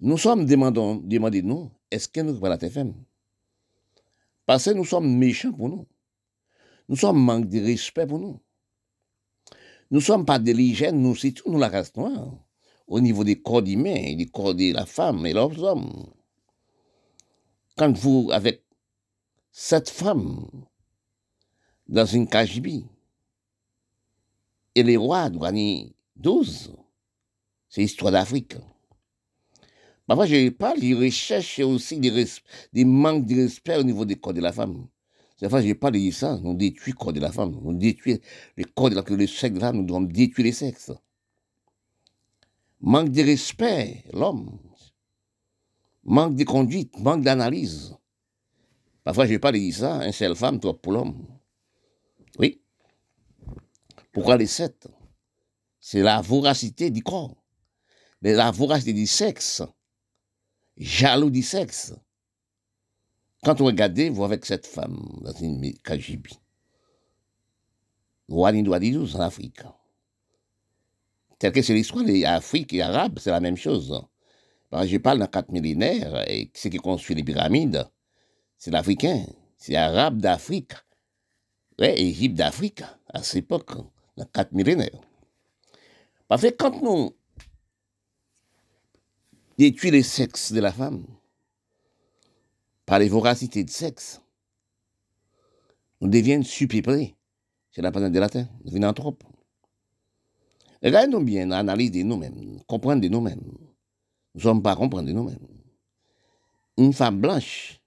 [0.00, 2.94] Nous sommes demandons, demandés, nous, est-ce que nous la TFM
[4.46, 5.86] Parce que nous sommes méchants pour nous.
[6.88, 8.40] Nous sommes manque de respect pour nous.
[9.90, 11.92] Nous ne sommes pas l'hygiène, nous, c'est nous, la race.
[12.86, 16.06] Au niveau des corps humains, des corps de la femme et leurs hommes.
[17.76, 18.64] Quand vous, avec
[19.52, 20.48] cette femme,
[21.86, 22.84] dans une KGB,
[24.74, 25.54] et les rois doivent
[26.16, 26.74] 12,
[27.68, 28.56] c'est l'histoire d'Afrique.
[30.06, 34.40] Parfois, je parle, je recherche aussi des, manques de respect au niveau des corps de
[34.40, 34.86] la femme.
[35.36, 38.20] Cette fois, je parle de ça, on détruit le corps de la femme, on détruit
[38.56, 40.92] le corps de la, le sexe de la femme, nous devons détruire les sexes.
[42.80, 44.58] Manque de respect, l'homme.
[46.04, 47.96] Manque de conduite, manque d'analyse.
[49.04, 51.26] Parfois, je parle de ça, une seule femme, toi pour l'homme.
[54.14, 54.86] Pourquoi les sept
[55.80, 57.36] C'est la voracité du corps,
[58.22, 59.62] la voracité du sexe
[60.76, 61.92] jaloux du sexe.
[63.42, 66.30] Quand vous regardez, vous avec cette femme dans une KGB,
[68.28, 69.62] Wani en Afrique.
[71.38, 74.00] Tel que c'est l'histoire des Afrique et Arabes, c'est la même chose.
[74.72, 77.86] Je parle dans quatre millénaires, et ce qui construit les pyramides,
[78.58, 80.72] c'est l'Africain, c'est l'Arabe d'Afrique.
[81.78, 83.72] Ouais, Égypte d'Afrique, à cette époque,
[84.16, 85.00] dans quatre millénaires.
[86.28, 87.14] Parce que quand nous
[89.58, 91.04] détruisons les sexes de la femme,
[92.86, 94.20] par les voracités de sexe,
[96.00, 97.16] nous devions supéprés.
[97.70, 99.16] C'est la planète de la Terre, nous devenons trop.
[100.82, 103.40] Regardez-nous bien, analysez nous-mêmes, comprenez nous-mêmes.
[103.40, 105.48] Nous ne sommes pas comprendre nous-mêmes.
[106.76, 107.80] Une femme blanche,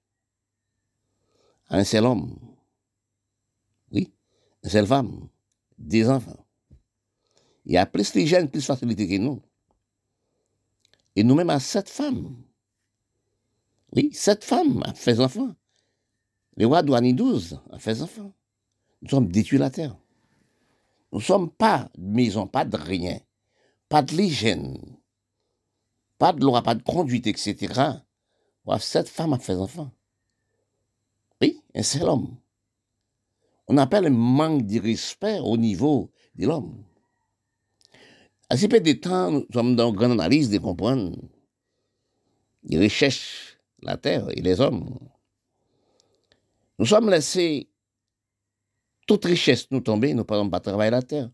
[1.70, 2.40] un seul homme,
[3.92, 4.12] oui,
[4.64, 5.30] une seule femme,
[5.78, 6.46] des enfants.
[7.66, 9.42] Il y a plus de jeunes, plus de facilité que nous.
[11.16, 12.44] Et nous-mêmes à sept femmes.
[13.96, 15.56] Oui, sept femmes à fait enfants.
[16.56, 18.34] Les rois douaniers douze à fait enfants.
[19.02, 19.98] Nous sommes détruits la terre.
[21.12, 23.20] Nous ne sommes pas de maison, pas de rien,
[23.90, 24.78] pas de l'hygiène,
[26.18, 27.82] pas de loi, pas de conduite, etc.
[28.66, 29.92] Bref, cette femme a fait enfant.
[31.42, 32.38] Oui, un seul homme.
[33.68, 36.84] On appelle un manque de respect au niveau de l'homme.
[38.50, 41.18] À ce peu de temps, nous sommes dans une grande analyse de comprendre
[42.64, 44.98] les richesses, la terre et les hommes.
[46.80, 47.70] Nous sommes laissés
[49.06, 51.30] toute richesse nous tomber, nous ne pouvons pas travailler la terre.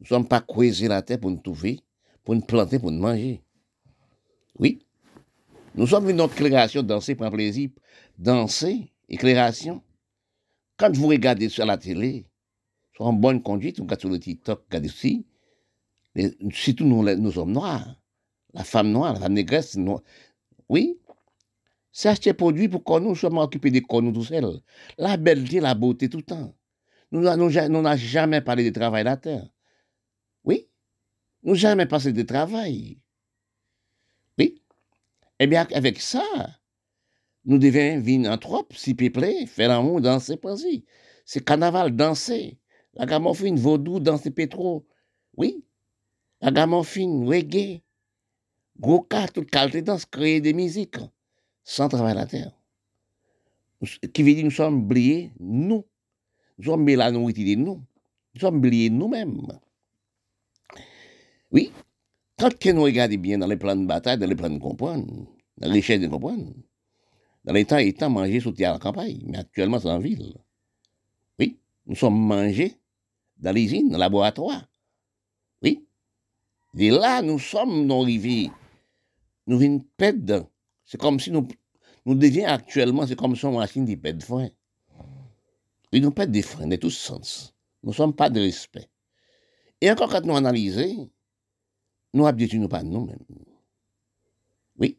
[0.00, 1.80] Nous ne sommes pas creuser la terre pour nous trouver,
[2.24, 3.42] pour nous planter, pour nous manger.
[4.58, 4.84] Oui.
[5.74, 7.70] Nous sommes une notre création, danser, prendre plaisir.
[8.18, 9.82] Danser, éclairation.
[10.78, 12.26] Quand vous regardez sur la télé,
[12.94, 15.26] sur en bonne conduite, vous regardez sur le TikTok, regardez aussi,
[16.52, 18.00] surtout nous hommes noirs,
[18.54, 20.02] la femme noire, la femme négresse, noire.
[20.68, 20.98] oui,
[21.90, 24.60] c'est acheter produit pour que nous soyons occupés de nous tout seuls.
[24.98, 26.54] La belleté, la beauté tout le temps.
[27.10, 27.48] Nous n'avons
[27.96, 29.48] jamais parlé de travail la terre.
[30.44, 30.68] Oui,
[31.42, 33.00] nous n'avons jamais parlé de travail.
[34.38, 34.62] Oui.
[35.40, 36.22] Eh bien, avec ça,
[37.44, 40.84] nous devons trop, s'il plaît, faire l'amour, danser, penser.
[41.24, 42.58] C'est carnaval, danser.
[42.94, 44.86] La gamophine, vaudou, danser pétro.
[45.36, 45.64] Oui.
[46.40, 47.82] La gamophine, reggae.
[48.78, 50.98] Gros cas, toute qualité danse, créer des musiques
[51.64, 52.52] sans travail la terre.
[54.12, 55.84] Qui veut dire nous sommes oubliés, nous.
[56.58, 57.82] Nous sommes la nourriture de nous.
[58.34, 59.46] Nous sommes oubliés nous-mêmes.
[61.50, 61.72] Oui,
[62.38, 65.06] quand nous regardons bien dans les plans de bataille, dans les plans de comprendre,
[65.56, 66.52] dans les richesses de comprendre,
[67.48, 70.34] dans les temps étant mangés sous à la campagne, mais actuellement c'est en ville.
[71.38, 72.78] Oui, nous sommes mangés
[73.38, 74.68] dans l'usine, dans le laboratoire.
[75.62, 75.82] Oui.
[76.76, 78.52] Et là, nous sommes dans rivières.
[79.46, 80.50] Nous venons perdre.
[80.84, 81.48] C'est comme si nous,
[82.04, 84.50] nous devions actuellement, c'est comme si on machine qui perd de frein.
[85.90, 87.54] Oui, nous perdons des freins de tous sens.
[87.82, 88.90] Nous ne sommes pas de respect.
[89.80, 91.08] Et encore quand nous analysons,
[92.12, 93.24] nous habituons pas nous-mêmes.
[94.76, 94.98] Oui.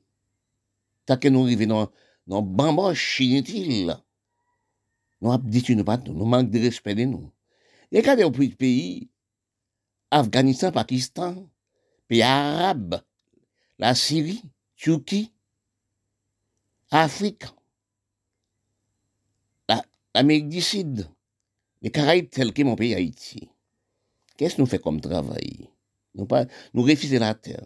[1.06, 1.92] Tant que nous arrivons dans,
[2.30, 3.94] nou bambosh inutil.
[5.20, 7.32] Nou ap ditu nou pat nou, nou mank de respede nou.
[7.90, 9.10] Lè kade ou pwit peyi,
[10.14, 11.36] Afganistan, Pakistan,
[12.10, 13.00] peyi Arab,
[13.82, 14.40] la Siri,
[14.78, 15.28] Tchouki,
[16.90, 17.46] Afrik,
[20.16, 21.08] l'Amérique du Sud,
[21.82, 23.50] les Caraïbes tel que mon pays Haïti.
[24.38, 25.70] Qu'est-ce que nous fait comme travail
[26.16, 27.66] Nous, pas, nous refuser la terre.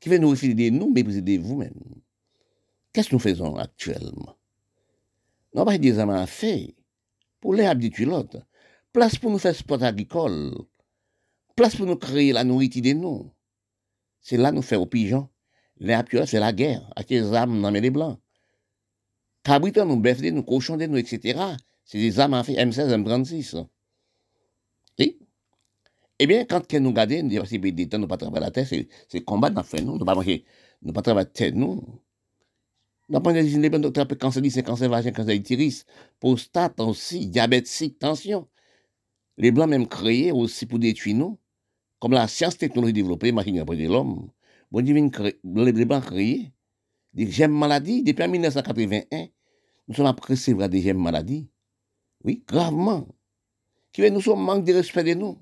[0.00, 2.02] Qui veut nous refuser de nous, mais vous vous-même.
[2.92, 4.36] Qu'est-ce que nous faisons actuellement?
[5.54, 6.68] Nous pas des amants à faire
[7.40, 7.70] pour les
[8.04, 8.38] l'autre.
[8.92, 10.54] Place pour nous faire sport agricole.
[11.56, 13.32] Place pour nous créer la nourriture de nous.
[14.20, 15.28] C'est là nous faire aux pigeons.
[15.78, 18.18] Les habitués, c'est la guerre, avec les âmes dans les blancs.
[19.42, 21.40] Cabriton, nous bœuf nous cochons nous, etc.
[21.84, 23.66] C'est des armes à faire M16, M36.
[24.98, 25.18] Oui.
[26.18, 28.68] Eh bien, quand nous regardons, nous avons des temps, nous pas travailler la tête,
[29.08, 30.44] c'est combat dans fait, nous, nous pas manger,
[30.82, 32.01] nous pas travailler la tête, nous.
[33.08, 35.84] Nous pas des inhibiteurs docteur cancer c'est cancer vagin, cancer utérus,
[36.20, 38.48] prostate aussi, diabète, tension.
[39.36, 41.38] Les blancs même créés aussi pour détruire nous,
[41.98, 44.30] comme la science technologie développée, machine après de l'homme.
[44.70, 46.52] Bon Dieu, les blancs créés,
[47.12, 49.28] des gemmes maladies, depuis 1981,
[49.88, 51.48] nous sommes après recevoir des gemmes maladies.
[52.24, 53.06] Oui, gravement.
[53.92, 55.38] Qui nous sommes manque de respect de nous.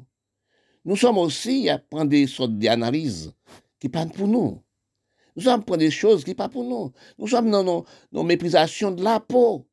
[0.84, 3.32] Nous sommes aussi à prendre des sortes d'analyses
[3.78, 4.62] qui parlent pour nous.
[5.40, 6.92] Nous sommes prendre des choses qui parlent pour nous.
[7.18, 7.64] Nous sommes dans
[8.12, 9.66] nos, méprisations de la peau.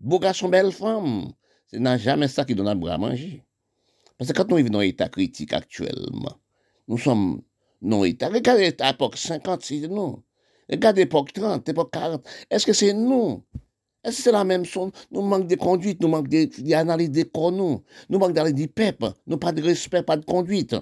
[0.00, 1.30] Beau garçon, belle femme.
[1.70, 3.44] Ce n'est jamais ça qui donne à boire à manger.
[4.16, 6.40] Parce que quand nous vivons dans l'état critique actuellement,
[6.88, 7.42] nous sommes
[7.82, 8.30] dans l'état.
[8.30, 10.22] Regardez l'époque 50, c'est nous.
[10.70, 12.26] Regardez l'époque 30, l'époque 40.
[12.50, 13.44] Est-ce que c'est nous?
[14.02, 14.90] Est-ce que c'est la même chose?
[15.10, 17.84] Nous manquons de conduite, nous manquons d'analyse des corps, nous.
[18.08, 19.12] Manquons d'analyse du peuple.
[19.26, 20.76] Nous pas de respect, pas de conduite.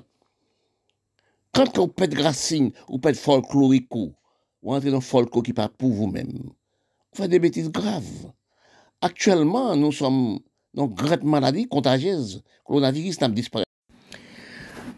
[1.52, 3.88] Quand on peut de racines, ou peut de folklorique,
[4.62, 6.32] ou entrer dans folko qui pas pour vous-même.
[6.32, 8.32] Vous faites des bêtises graves.
[9.00, 10.38] Actuellement, nous sommes
[10.74, 12.42] dans une grande maladie contagieuse.
[12.64, 13.64] Coronavirus n'a disparu.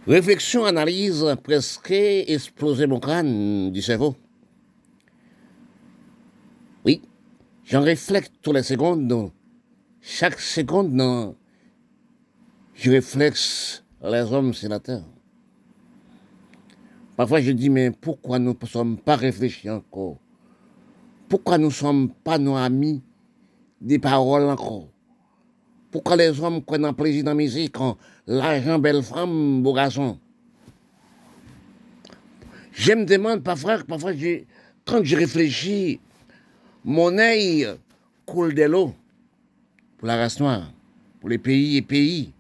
[0.06, 4.16] Réflexion, analyse, presque explosé mon crâne du cerveau.
[6.84, 7.02] Oui,
[7.64, 9.30] j'en réflecte tous les secondes.
[10.00, 11.36] Chaque seconde, non,
[12.74, 15.04] je réflexe les hommes sénateurs.
[17.20, 20.16] Parfois, je dis, mais pourquoi nous ne sommes pas réfléchis encore?
[21.28, 23.02] Pourquoi nous ne sommes pas nos amis?
[23.78, 24.88] Des paroles encore
[25.90, 27.76] Pourquoi les hommes prennent un plaisir dans la musique,
[28.26, 30.18] l'argent, belle femme, beau garçon?
[32.72, 34.12] Je me demande parfois, parfois
[34.86, 36.00] quand je réfléchis,
[36.86, 37.68] mon œil
[38.24, 38.94] coule de l'eau
[39.98, 40.72] pour la race noire,
[41.20, 42.32] pour les pays et pays.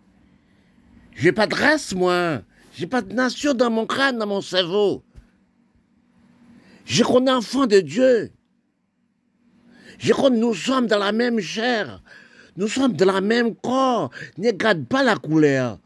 [1.14, 2.40] J'ai pas de race, moi.
[2.72, 5.02] J'ai pas de nation dans mon crâne, dans mon cerveau.
[6.84, 8.32] Je qu'on est enfant de Dieu.
[9.98, 12.02] Je crois que nous sommes dans la même chair.
[12.56, 14.10] Nous sommes dans la même corps.
[14.38, 15.78] Ne regarde pas la couleur.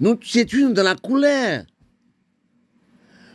[0.00, 1.64] Nous sommes dans la couleur.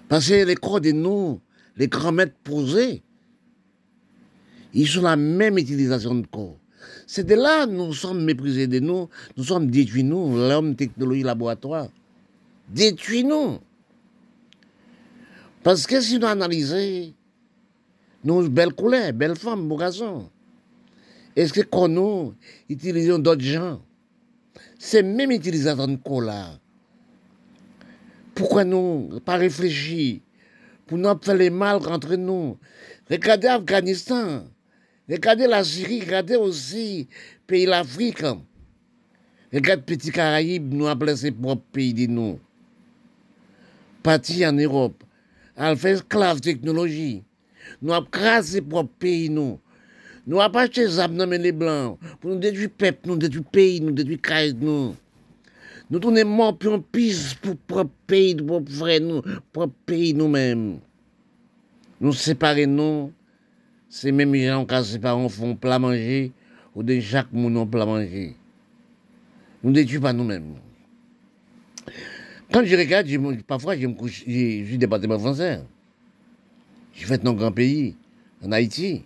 [0.10, 1.42] Parce que les corps de nous,
[1.76, 3.04] les grands maîtres posés,
[4.74, 6.58] ils ont la même utilisation de corps.
[7.10, 11.24] C'est de là que nous sommes méprisés de nous, nous sommes détruits, nous, l'homme technologie
[11.24, 11.88] laboratoire.
[12.68, 13.60] Détruits, nous.
[15.64, 17.14] Parce que si nous analysons,
[18.26, 20.30] nous, belles couleurs, belles femmes, beaux garçons,
[21.34, 22.34] est-ce que quand nous
[22.68, 23.82] utilisons d'autres gens,
[24.78, 26.60] c'est même utilisation de là.
[28.36, 30.20] Pourquoi nous pas réfléchir
[30.86, 32.58] pour nous faire les mal entre nous?
[33.10, 34.44] Regardez Afghanistan.
[35.10, 37.08] Regardez la Syrie, regardez aussi
[37.46, 38.24] pays l'Afrique.
[39.54, 42.40] Regardez Petit Caraïbes, nous appelons ses propres pays de nous.
[44.04, 45.04] Parti en Europe,
[45.56, 47.24] elle fait esclave technologie.
[47.82, 49.60] Nous avons créé ses propres pays, nous.
[50.26, 54.22] Nous avons acheté des les blancs pour nous détruire peuple, nous détruire pays, nous détruire
[54.22, 54.94] caille, nous.
[55.90, 59.22] Nous tournons morts puis on pisse pour propre pays, pour frère, nous,
[59.54, 60.80] propre pays nous-mêmes.
[62.02, 63.14] Nous séparer, nous
[64.12, 66.32] même gens qui ses parents font plat manger,
[66.76, 68.36] ou de chaque monde plat manger.
[69.64, 70.56] Nous ne détruisons pas nous-mêmes.
[72.52, 73.08] Quand je regarde,
[73.44, 75.62] parfois je me couche, je suis département français.
[76.94, 77.96] Je fais dans un grand pays,
[78.44, 79.04] en Haïti.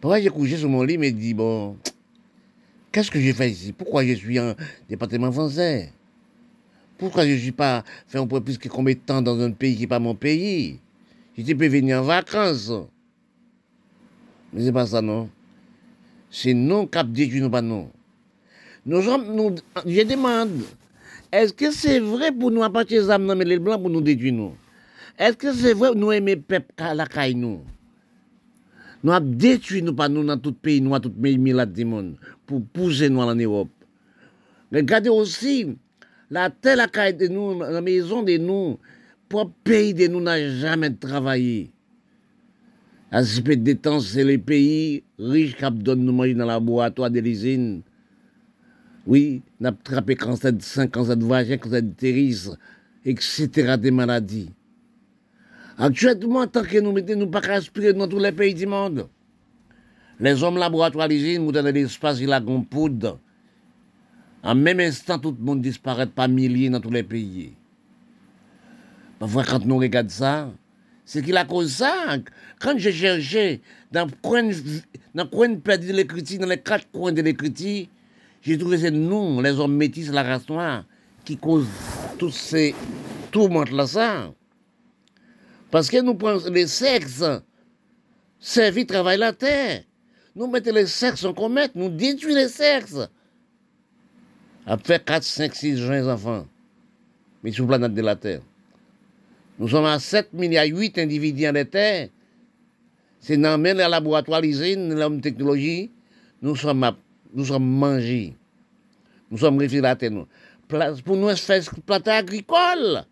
[0.00, 1.76] Parfois j'ai couché sur mon lit me dis, bon,
[2.92, 3.72] qu'est-ce que j'ai fait ici?
[3.72, 4.54] Pourquoi je suis en
[4.88, 5.92] département français?
[6.96, 9.50] Pourquoi je ne suis pas fait un peu plus que combien de temps dans un
[9.50, 10.78] pays qui n'est pas mon pays?
[11.36, 12.72] Je peux venir en vacances.
[14.52, 15.28] Mais c'est pas ça, non.
[16.30, 17.90] C'est non cap détruit, nous pas non.
[18.86, 19.54] Nous nous,
[19.86, 20.62] je demande,
[21.30, 24.54] est-ce que c'est vrai pour nous apporter les âmes les blancs pour nous détruire, nous?
[25.18, 27.60] Est-ce que c'est vrai pour nous aimer peuple la caille, nous?
[29.02, 32.16] Nous avons détruit, nous, pas nous, dans tout pays, nous, dans tout pays, du monde,
[32.46, 33.70] pour pousser nous en Europe.
[34.72, 35.76] Regardez aussi,
[36.30, 38.78] la terre, la caille de nous, la maison de nous,
[39.28, 41.70] pour pays de nous n'a jamais travaillé.
[43.12, 47.82] De temps, c'est les pays riches qui donnent nous manger dans le laboratoire de l'usine.
[49.06, 52.48] Oui, on a attrapé cancer de sein, cancer de vagin, cancer de terris,
[53.04, 53.76] etc.
[53.80, 54.50] des maladies.
[55.76, 59.08] Actuellement, tant que nous mettons, nous pas respirer dans tous les pays du monde.
[60.20, 63.18] Les hommes laboratoires l'usine, nous donnent l'espace, ils ont poudre.
[64.42, 67.54] En même instant, tout le monde disparaît par milliers dans tous les pays.
[69.18, 70.52] Parfois, quand nous regardons ça,
[71.10, 72.18] c'est qu'il a cause ça.
[72.60, 74.48] Quand j'ai cherché dans coin,
[75.12, 77.88] dans coin de l'écriture, dans les quatre coins de l'écriture,
[78.42, 80.84] j'ai trouvé ces noms, les hommes métis, la race noire,
[81.24, 81.66] qui causent
[82.16, 82.76] tous ces
[83.32, 84.32] tourments-là, ça.
[85.72, 87.24] Parce que nous prenons les sexes,
[88.38, 89.82] servir travail la terre.
[90.36, 93.08] Nous mettons les sexes en comète, nous détruisons les sexes.
[94.64, 96.46] Après 4, 5, 6 jeunes enfants,
[97.42, 98.42] mais sur la planète de la Terre.
[99.60, 102.08] Nous sommes à 7 milliards 8 individus en terre.
[103.20, 105.90] C'est dans le laboratoire, l'usine, l'homme technologie,
[106.40, 106.90] nous sommes,
[107.34, 108.34] nous sommes mangés.
[109.30, 110.08] Nous sommes réfrigératés.
[110.08, 110.26] Nous.
[111.04, 113.04] Pour nous faire planter agricole.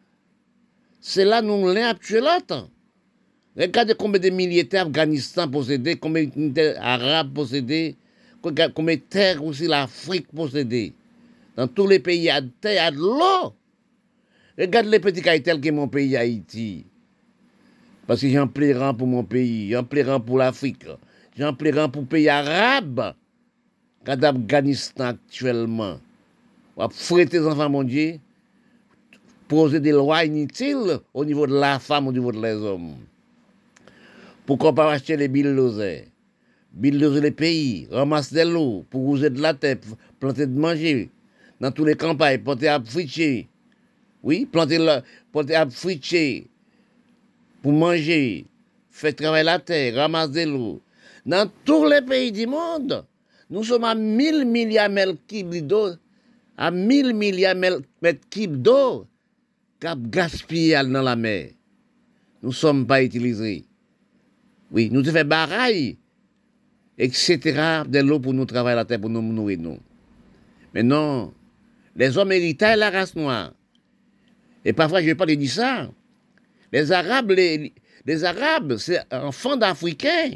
[1.00, 2.70] C'est là nous l'avons actué l'autre.
[3.54, 7.94] Regardez combien de terres Afghanistan possédées, combien de terres arabes possédées,
[8.40, 10.94] combien de terres aussi l'Afrique possédée.
[11.56, 13.52] Dans tous les pays, il y a de terre, il y a de l'eau.
[14.58, 16.84] Regarde les petits cailles tels que mon pays Haïti.
[18.06, 20.86] Parce que j'en plairai pour mon pays, j'en plairai pour l'Afrique,
[21.38, 23.14] j'en plairai pour le pays arabe.
[24.04, 26.00] Quand Afghanistan actuellement,
[26.76, 28.18] va fouetter les enfants, mon Dieu,
[29.46, 32.96] poser des lois inutiles au niveau de la femme, au niveau de les hommes.
[34.46, 36.04] Pourquoi pas acheter les bulldozers?
[36.72, 39.78] Bulldozer les pays, ramasser de l'eau, pour user de la terre,
[40.18, 41.10] planter de manger,
[41.60, 43.47] dans tous les campagnes, planter à fricher.
[44.22, 45.02] Oui, planter, la,
[45.32, 45.66] planter à
[47.62, 48.46] pour manger,
[48.90, 50.80] faire travailler la terre, ramasser l'eau.
[51.24, 53.04] Dans tous les pays du monde,
[53.50, 55.90] nous sommes à 1000 milliards de d'eau,
[56.56, 59.06] à 1000 milliards mètres cubes d'eau,
[59.80, 61.50] cap gaspillé dans la mer.
[62.42, 63.64] Nous ne sommes pas utilisés.
[64.70, 65.96] Oui, nous fait baraille,
[66.96, 69.58] etc., de l'eau pour nous travailler la terre, pour nous nourrir.
[69.58, 69.78] Nous.
[70.74, 71.32] Mais non,
[71.96, 73.52] les hommes héritaient la race noire.
[74.68, 75.88] Et parfois, je ne vais pas dire ça.
[76.70, 77.72] Les Arabes, les,
[78.04, 80.32] les Arabes, c'est enfants d'Africains.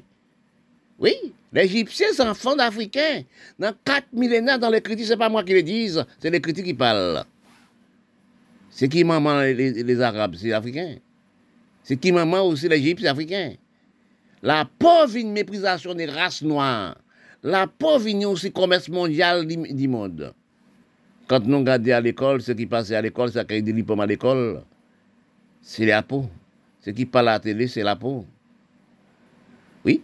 [0.99, 1.13] Oui,
[1.53, 3.25] l'Égyptien, c'est enfants d'Africains.
[3.59, 6.41] Dans quatre millénaires, dans les critiques, ce n'est pas moi qui le dis, c'est les
[6.41, 7.27] critiques qui parlent.
[8.71, 10.97] C'est qui maman les, les Arabes, c'est Africains.
[11.83, 13.53] C'est qui maman aussi l'Égypte, c'est Africain.
[14.43, 16.97] La pauvre méprisation des races noires.
[17.43, 20.33] La pauvre une aussi commerce mondial du, monde.
[21.33, 24.05] Quand nous regardons à l'école, ce qui passe à l'école, ça crée des diplômes à
[24.05, 24.63] l'école,
[25.63, 26.27] c'est la peau.
[26.83, 28.27] Ce qui parle à la télé, c'est la peau.
[29.83, 30.03] Oui.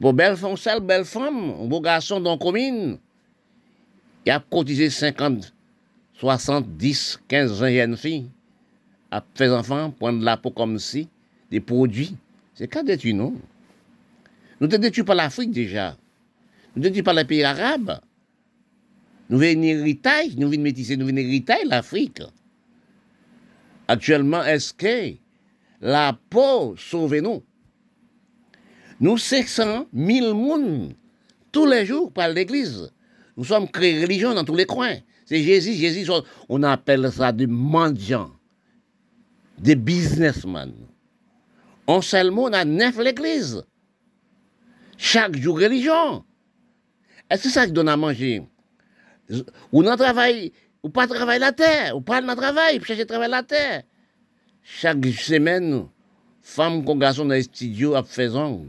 [0.00, 2.96] Pour belle femme, seule belle femme, beau garçon dans la commune,
[4.24, 5.52] il a cotisé 50,
[6.14, 8.30] 60, 10, 15 jeunes filles,
[9.10, 11.06] à faire enfants, prendre la peau comme si,
[11.50, 12.16] des produits.
[12.54, 13.34] C'est qu'à détruire, non?
[14.58, 15.98] Nous ne détruisons pas l'Afrique déjà.
[16.74, 18.00] Nous ne détruisons pas les pays arabes.
[19.30, 22.20] Nous venons héritage, nous venons métisser, nous héritage l'Afrique.
[23.86, 25.14] Actuellement, est-ce que
[25.80, 27.42] la peau sauve nous?
[28.98, 30.94] Nous 500 000 personnes
[31.52, 32.92] tous les jours par l'église.
[33.36, 34.96] Nous sommes créés religion dans tous les coins.
[35.24, 36.10] C'est Jésus, Jésus,
[36.48, 38.32] on appelle ça des mendiants,
[39.58, 40.72] des businessmen.
[41.86, 43.64] On seul on a neuf l'église.
[44.98, 46.24] Chaque jour, religion.
[47.30, 48.42] Est-ce que ça donne à manger?
[49.72, 50.52] Ou non travail,
[50.82, 53.82] ou pas travailler la terre, ou pas dans travail, chercher travail la terre.
[54.62, 55.86] Chaque semaine,
[56.42, 58.64] femme qu'on garçon dans les studios à faisant,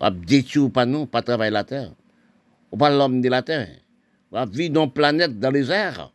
[0.00, 1.92] à détruire pas non, pas travailler la terre.
[2.72, 3.68] Ou pas l'homme de la terre.
[4.32, 6.12] À vivre dans la planète, dans les airs.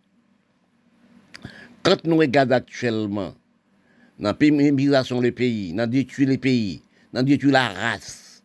[1.84, 3.34] Quand nous regardons actuellement,
[4.18, 6.82] dans l'immigration le pays, dans détruire les pays,
[7.14, 8.44] dans la race.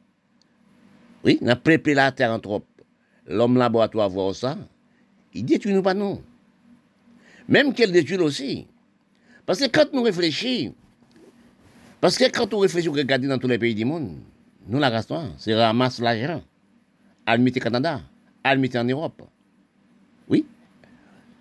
[1.25, 2.65] Oui, dans préparer la terre en trop.
[3.27, 4.59] L'homme laboratoire voir ça,
[5.35, 6.23] il détruit nous pas non.
[7.49, 8.67] Même qu'elle détruit aussi.
[9.47, 10.75] Parce que quand nous réfléchissons,
[12.01, 14.17] parce que quand on réfléchit, on regarde dans tous les pays du monde,
[14.67, 15.09] nous la race
[15.39, 16.43] c'est ramasse l'argent,
[17.27, 18.01] le Canada,
[18.45, 19.23] le en Europe.
[20.29, 20.47] Oui.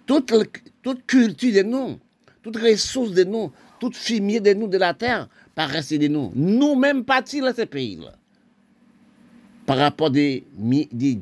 [0.06, 0.34] Toute,
[0.82, 2.00] toute culture de nous,
[2.42, 6.32] toute ressource de nous, tout fumier de nous de la terre, pas rester de nous.
[6.36, 8.16] Nous-mêmes partis dans ces pays-là.
[9.66, 11.20] Par rapport des, des,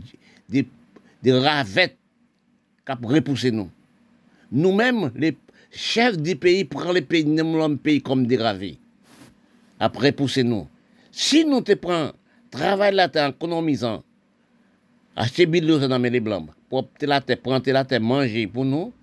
[0.49, 0.67] des,
[1.21, 1.97] des ravettes
[2.89, 3.69] ont repoussé nous.
[4.51, 5.37] Nous-mêmes, les
[5.71, 7.25] chefs du pays prennent les pays,
[7.83, 8.77] pays comme des ravés.
[9.79, 10.67] Après repousser nous.
[11.11, 12.13] Si nous te prenons,
[12.49, 14.03] travail terre en économisant,
[15.15, 18.93] acheter bidou dans les blancs, pour la terre, prendre la terre, manger pour nous,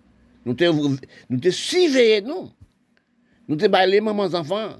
[0.44, 2.50] nous te, nous te nous.
[3.46, 4.76] Nous te les mamans enfants,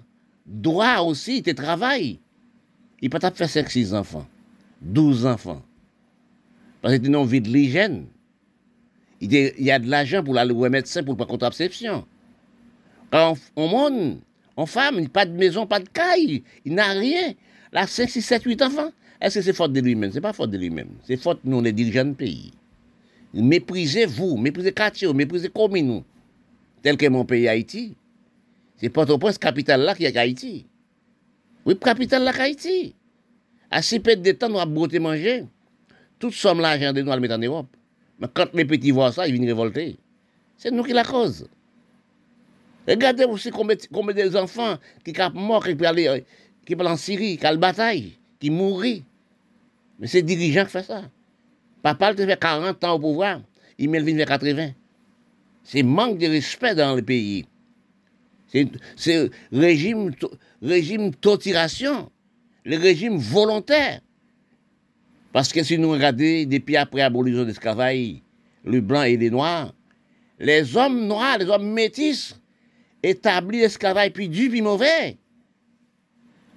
[0.46, 2.18] droit aussi, te travail.
[3.00, 4.26] Il peut pas faire 5, 6 enfants,
[4.80, 5.62] 12 enfants.
[6.80, 8.07] Parce que vie de l'hygiène.
[9.25, 12.05] Il y a de l'argent pour aller médecin pour pas contraception.
[13.11, 14.18] Quand on monde,
[14.55, 17.33] en femme, pas de maison, pas de caille, il n'a rien.
[17.72, 18.93] Là, 5, 6, 7, 8 enfants.
[19.20, 20.12] Est-ce que c'est faute de lui-même?
[20.12, 20.91] C'est pas faute de lui-même.
[21.05, 22.53] C'est faute de nous, les dirigeants du pays.
[23.33, 26.03] Méprisez vous, méprisez quartier, méprisez commune,
[26.83, 27.97] tel que mon pays Haïti.
[28.77, 30.66] C'est Port-au-Prince, capitale là, qui est Haïti.
[31.64, 32.95] Oui, capitale là, Haïti.
[33.70, 35.47] À si peu de temps, nous avons beauté manger.
[36.18, 37.75] Tout somme l'argent de nous à le mettre en Europe.
[38.18, 39.96] Mais quand les petits voient ça, ils viennent révolter.
[40.56, 41.48] C'est nous qui la cause.
[42.86, 46.24] Regardez aussi combien, combien d'enfants qui sont morts, qui peuvent aller,
[46.66, 48.84] qui en Syrie, qui ont bataille, qui mourent.
[49.98, 51.02] Mais c'est dirigeants qui font ça.
[51.82, 53.40] Papa, il fait 40 ans au pouvoir,
[53.78, 54.70] il met le vers 80.
[55.62, 57.46] C'est manque de respect dans le pays.
[58.96, 60.14] C'est régime,
[60.62, 62.10] régime torturation,
[62.64, 64.00] le régime volontaire.
[65.35, 68.22] Parce que si nous regardons, depuis après l'abolition de l'esclavage,
[68.64, 69.74] le blanc et les noirs,
[70.39, 72.41] les hommes noirs, les hommes métis,
[73.03, 75.18] établis l'esclavage, puis du, puis mauvais.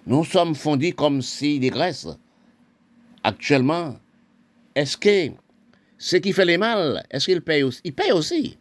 [0.05, 2.07] Nous sommes fondés comme si des Grèces.
[3.23, 3.97] Actuellement,
[4.75, 5.34] est-ce que
[5.97, 7.82] ce qui fait les mal, est-ce qu'il paye aussi?
[7.84, 8.59] Il paye aussi.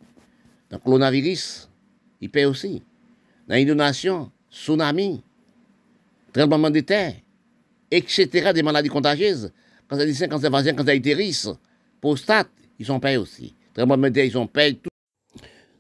[0.71, 1.69] Donc, coronavirus,
[2.23, 2.83] ils payent aussi.
[3.47, 5.23] Dans l'inondation, tsunami,
[6.33, 7.17] tremblement de terre,
[7.91, 9.53] etc., des maladies contagieuses,
[9.89, 11.49] quand ça dit quand c'est vagin, quand ça utérus,
[12.01, 13.55] prostate, ils sont payés aussi.
[13.75, 14.91] De terre, ils sont payés tout.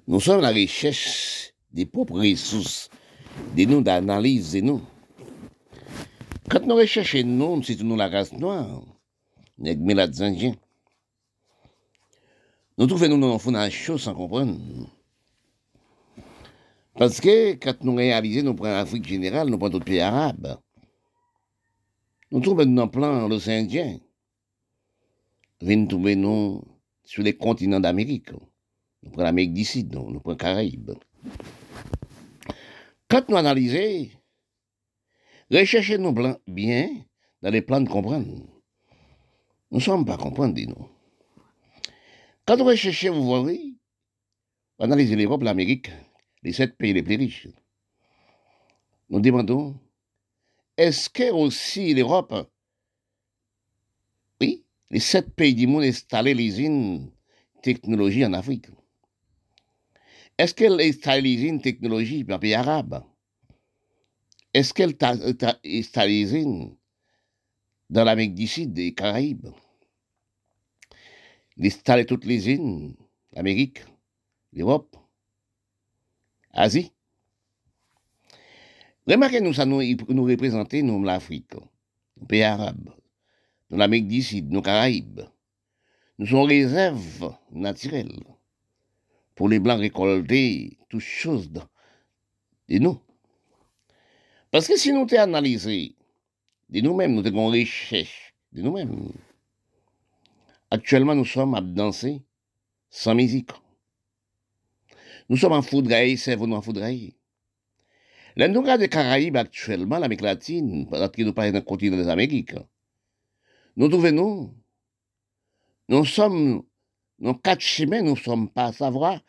[0.06, 2.88] Nous sommes à la recherche des propres ressources,
[3.54, 4.82] des noms d'analyse de nous.
[6.48, 8.82] Quand nous recherchons nous, c'est nous la race noire,
[9.58, 10.54] les malades indiens.
[12.78, 14.58] Nous trouvons nous dans une chose sans comprendre.
[16.94, 20.58] Parce que quand nous réalisons, nous prenons l'Afrique générale, nous prenons d'autres pays arabes.
[22.30, 24.00] Nous trouvons le plan l'océan Indien.
[25.62, 26.62] Nous trouver nous
[27.04, 28.32] sur les continents d'Amérique.
[29.02, 30.92] Nous prenons l'Amérique Sud, nous prenons les Caraïbes.
[33.08, 34.10] Quand nous analysons,
[35.50, 36.12] recherchez nous
[36.48, 36.88] bien
[37.42, 38.26] dans les plans de comprendre.
[39.70, 40.88] Nous ne sommes pas comprendre, nous.
[42.44, 43.76] Quand vous recherchez, vous voyez,
[44.80, 45.90] analysez l'Europe, l'Amérique,
[46.42, 47.48] les sept pays les plus riches.
[49.10, 49.78] Nous demandons,
[50.76, 52.50] est-ce que aussi l'Europe,
[54.40, 57.10] oui, les sept pays du monde installent les usines
[57.62, 58.66] technologie en Afrique?
[60.38, 63.02] Est-ce qu'elle installe les usines technologie dans les pays arabes?
[64.52, 64.96] Est-ce qu'elle
[66.10, 66.76] usines
[67.90, 69.48] dans l'Amérique du Sud les Caraïbes?
[71.56, 72.94] Il installe toutes les usines,
[73.32, 73.80] l'Amérique,
[74.52, 74.96] l'Europe,
[76.52, 76.92] Asie?
[79.06, 81.54] Remarquez nous, ça nous, l'Afrique,
[82.20, 82.90] les pays arabes,
[83.70, 85.20] l'Amérique du Sud, nos Caraïbes.
[86.18, 88.24] Nous sommes réserves naturelles
[89.36, 91.60] pour les Blancs récolter toutes choses de,
[92.78, 93.00] nous.
[94.50, 99.12] Parce que si nous t'es de nous-mêmes, nous avons recherche de nous-mêmes.
[100.70, 102.22] Actuellement, nous sommes à danser
[102.90, 103.50] sans musique.
[105.28, 107.14] Nous sommes en foudraille, vous nous en foudraille.
[108.38, 112.54] Les nous des Caraïbes actuellement, l'Amérique latine, parce que nous parlons d'un continent des Amériques,
[113.76, 114.54] nous trouvons
[115.88, 116.62] nous, sommes,
[117.18, 119.20] dans quatre chemins, nous ne sommes pas à savoir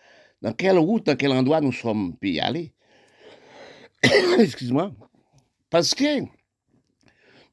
[0.41, 2.73] dans quelle route, dans quel endroit nous sommes pu aller.
[4.39, 4.91] Excuse-moi.
[5.69, 6.21] Parce que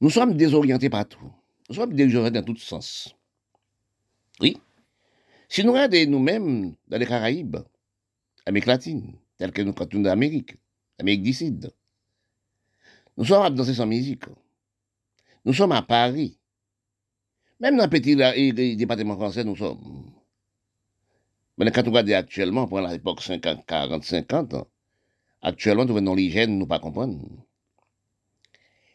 [0.01, 1.33] nous sommes désorientés partout.
[1.69, 3.15] Nous sommes désorientés dans tous sens.
[4.41, 4.57] Oui.
[5.49, 7.59] Si nous regardons nous-mêmes dans les Caraïbes,
[8.45, 10.57] Amérique latine, tel que nous continuons d'Amérique,
[10.99, 11.73] Amérique du Sud.
[13.17, 14.25] Nous sommes à danser sans musique.
[15.45, 16.39] Nous sommes à Paris.
[17.61, 18.17] Même dans le petit
[18.77, 20.11] département français, nous sommes.
[21.57, 24.55] Mais quand on regarde actuellement, pour l'époque 50, 40, 50,
[25.43, 27.19] actuellement, nous dans l'hygiène, nous ne pas comprendre.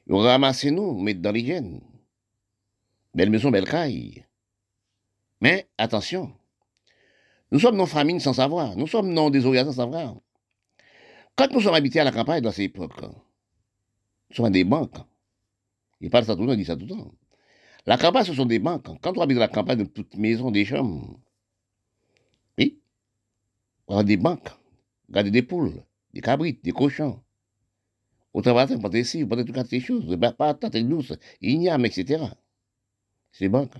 [0.08, 1.82] Ils nous, mettre dans l'hygiène.
[3.14, 4.26] Belle maison, belle caille.
[5.42, 6.34] Mais attention,
[7.52, 8.76] nous sommes non famines sans savoir.
[8.76, 10.16] Nous sommes non désolés sans savoir.
[11.40, 14.98] Quand nous sommes habités à la campagne dans ces époques, nous sommes des banques.
[16.02, 17.14] Ils parlent ça tout le temps, ils disent ça tout le temps.
[17.86, 18.88] La campagne, ce sont des banques.
[19.02, 21.18] Quand on habite à la campagne, de toute maison, des chambres,
[22.58, 22.82] oui,
[23.88, 24.50] on a des banques,
[25.10, 25.82] garder des poules,
[26.14, 27.24] des cabrites, des cochons.
[28.34, 31.86] Au travail, on peut ici, on peut tout ces choses, des patates, des douces, ignames,
[31.86, 32.22] etc.
[33.32, 33.76] C'est des banques.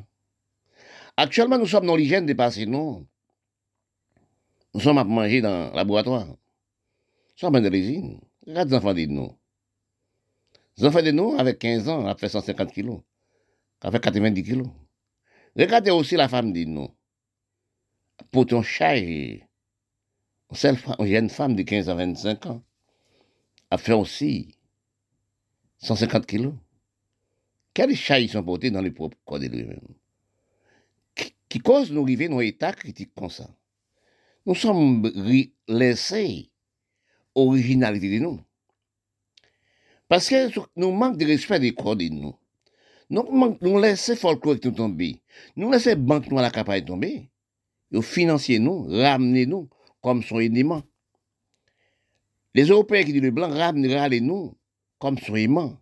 [1.18, 3.06] Actuellement, nous sommes dans l'hygiène dépassée, non?
[4.74, 6.26] Nous sommes à manger dans le laboratoire.
[7.40, 8.20] Sommes dans l'usine.
[8.46, 9.32] Regarde les enfants de nous.
[10.78, 13.00] Les enfants de nous, avec 15 ans, ont fait 150 kilos.
[13.82, 14.68] Ont fait 90 kilos.
[15.56, 16.90] Regardez aussi la femme de nous.
[18.30, 19.40] Pour ton chat, une
[20.52, 22.62] jeune femme de 15 à 25 ans
[23.72, 24.54] a fait aussi
[25.78, 26.54] 150 kilos.
[27.74, 29.96] Quels chats ils sont portés dans les propres corps de lui-même?
[31.48, 33.50] Qui cause nous arriver dans état critique comme ça?
[34.46, 35.10] Nous sommes
[35.70, 36.49] laissés
[37.36, 38.40] originalité de nous.
[40.08, 42.36] Parce que nous manquons de respect des corps de nous.
[43.10, 45.22] Nous, nous laissons folklore nous tomber.
[45.56, 47.30] Nous laissons banque nous à la capacité tomber.
[47.92, 49.70] Nous financiers nous, ramener nous
[50.02, 50.84] comme son aimant.
[52.54, 54.56] Les Européens qui disent le blanc ramener nous
[55.00, 55.78] comme son aimant.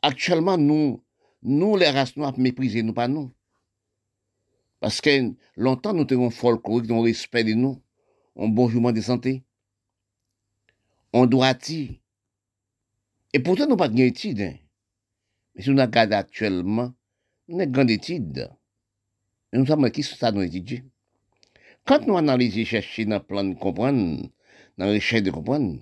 [0.00, 1.02] Actuellement, nous,
[1.42, 3.32] nous les races noires méprisés, nous pas nous.
[4.80, 7.80] Parce que longtemps, nous avons folklorique, nous respect de nous,
[8.36, 9.44] un bon jugement de santé.
[11.12, 11.92] On doit dire.
[13.32, 14.40] Et pourtant, nous pas d'études.
[14.40, 14.54] Hein.
[15.54, 16.92] Mais si nous regardons actuellement,
[17.48, 18.50] nous avons grande étude.
[19.52, 20.84] Et nous savons qui ça nous étudier.
[21.84, 24.22] Quand nous analysons, cherchons dans le plan de comprendre,
[24.78, 25.78] dans la recherche de comprendre,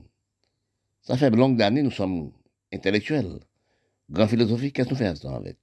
[1.03, 2.33] ça fait longue années, nous sommes
[2.73, 3.41] intellectuels,
[4.09, 5.59] grands philosophiques, qu'est-ce que nous faisons avec?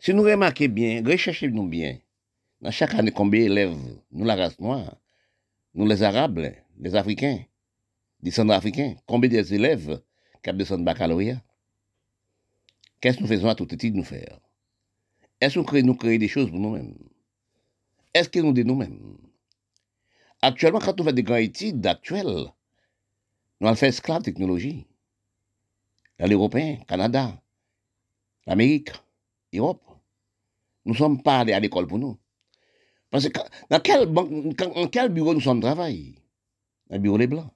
[0.00, 1.98] Si nous remarquons bien, recherchez-nous bien,
[2.60, 3.76] dans chaque année, combien d'élèves,
[4.12, 4.96] nous, la race noire,
[5.74, 7.40] nous les Arabes, les Africains,
[8.22, 10.00] descendants africains, combien des élèves
[10.42, 11.42] qui descendent baccalauréat?
[13.00, 14.38] Qu'est-ce que nous faisons à toute étude nous faire?
[15.40, 16.94] Est-ce que nous créons des choses pour nous-mêmes?
[18.12, 19.16] Est-ce que nous de nous-mêmes
[20.42, 22.46] Actuellement, quand on fait des grandes études actuelles,
[23.60, 24.86] nous allons faire esclave technologie.
[26.18, 27.40] L'Européen, Canada,
[28.46, 28.90] l'Amérique,
[29.52, 29.82] l'Europe.
[30.84, 32.18] Nous ne sommes pas allés à l'école pour nous.
[33.10, 33.40] Parce que
[33.70, 36.16] dans quel, dans quel bureau nous sommes travaillés
[36.88, 37.50] Dans le bureau des Blancs.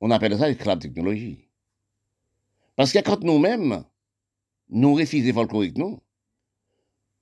[0.00, 1.48] On appelle ça esclave technologie.
[2.76, 3.84] Parce que quand nous-mêmes,
[4.68, 6.00] nous refusons folklorique, nous,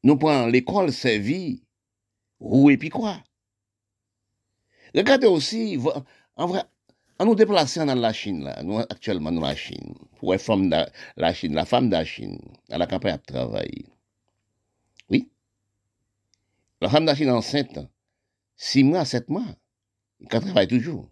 [0.02, 1.62] nous prenons l'école servie,
[2.38, 3.22] roue et puis quoi.
[4.94, 5.78] Regardez aussi,
[6.36, 6.62] en vrai,
[7.18, 10.84] en nous déplaçant dans la Chine, nous actuellement dans la Chine, pour être femme de
[11.16, 13.86] la Chine, la femme de la Chine, elle a campagne à travailler.
[15.08, 15.30] Oui.
[16.80, 17.78] La femme de la Chine enceinte,
[18.56, 19.56] six mois, sept mois,
[20.20, 21.08] elle travaille toujours.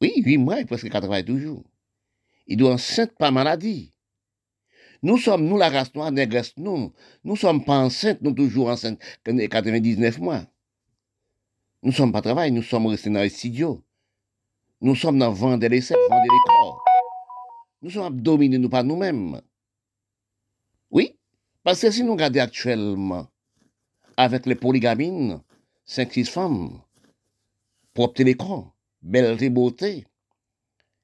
[0.00, 1.64] Oui, huit mois, presque qu'elle travaille toujours.
[2.46, 3.92] Il doit enceinte par maladie.
[5.02, 6.92] Nous sommes, nous, la race noire, négresse, nous.
[7.24, 10.46] Nous sommes pas enceintes, nous toujours enceintes, 99 mois.
[11.82, 13.82] Nous sommes pas travail, nous sommes restés dans les studios.
[14.82, 16.84] Nous sommes dans vendre les sept, vendre les corps.
[17.82, 19.40] Nous sommes dominés, nous, pas nous-mêmes.
[20.90, 21.16] Oui,
[21.62, 23.26] parce que si nous regardons actuellement,
[24.16, 25.40] avec les polygamines,
[25.86, 26.82] 5-6 femmes,
[27.94, 30.06] pour les corps, belleté, beauté.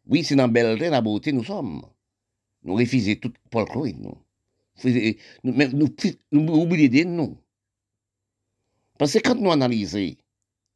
[0.07, 1.83] Oui, c'est dans belleté, la beauté, nous sommes.
[2.63, 4.19] Nous refusons tout folklore, nous.
[4.85, 5.89] Nous, nous,
[6.33, 7.39] nous, oublions de nous.
[8.99, 10.15] Parce que quand nous analysons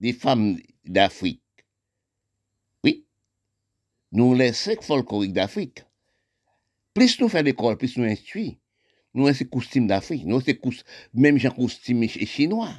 [0.00, 1.42] des femmes d'Afrique,
[2.84, 3.04] oui,
[4.12, 5.84] nous laissons folklorique d'Afrique.
[6.94, 8.56] Plus nous faisons l'école, plus nous instruisons.
[9.12, 10.70] Nous avons ces costumes d'Afrique, nous avons
[11.14, 12.72] même gens costumes chinois.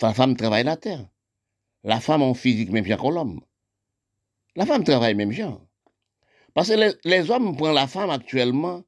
[0.00, 1.08] La femme travaille la terre.
[1.86, 3.40] La femme en physique, même bien que l'homme.
[4.56, 5.60] La femme travaille même gens.
[6.52, 8.82] Parce que les, hommes prennent la femme actuellement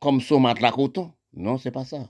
[0.00, 1.12] comme son la coton.
[1.34, 2.08] Non, c'est pas ça.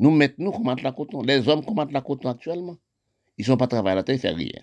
[0.00, 1.22] Nous mettons comme la coton.
[1.22, 2.76] Les hommes comme la coton actuellement.
[3.38, 4.62] Ils ne sont pas travaillés à la terre, ils ne font rien.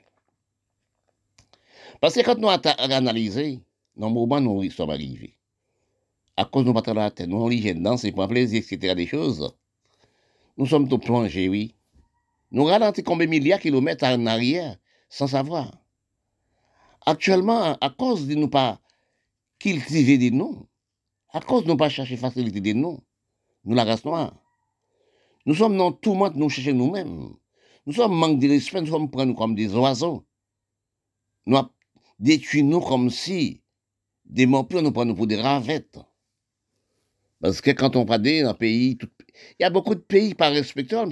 [2.02, 3.62] Parce que quand nous avons analysé,
[3.96, 5.38] dans où nous sommes arrivés,
[6.36, 9.08] à cause de nous pas la terre, nous avons l'hygiène, danser, pour plaisir, etc., des
[9.08, 9.56] choses,
[10.58, 11.76] nous sommes tout plongés, oui.
[12.54, 14.78] Nous ralentissons combien milliards de kilomètres en arrière,
[15.10, 15.72] sans savoir.
[17.04, 18.80] Actuellement, à cause de nous pas
[19.58, 20.68] cultiver des noms,
[21.30, 23.02] à cause de ne pas chercher facilité des noms,
[23.66, 24.36] nous la race noire.
[25.48, 27.34] Nous sommes dans tout le monde, nous chercher nous-mêmes.
[27.88, 30.24] Nous sommes manque de respect, nous sommes pris comme des oiseaux.
[31.48, 31.58] Nous
[32.20, 33.64] détruisons nous comme si
[34.26, 36.00] des morpions nous prennent pour des ravettes.
[37.44, 41.12] Parce que quand on parle d'un pays, il y a beaucoup de pays pas respectables,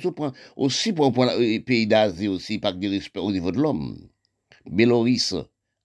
[0.56, 4.08] aussi pour les pays d'Asie aussi, pas de respect au niveau de l'homme.
[4.66, 5.36] Bélorusse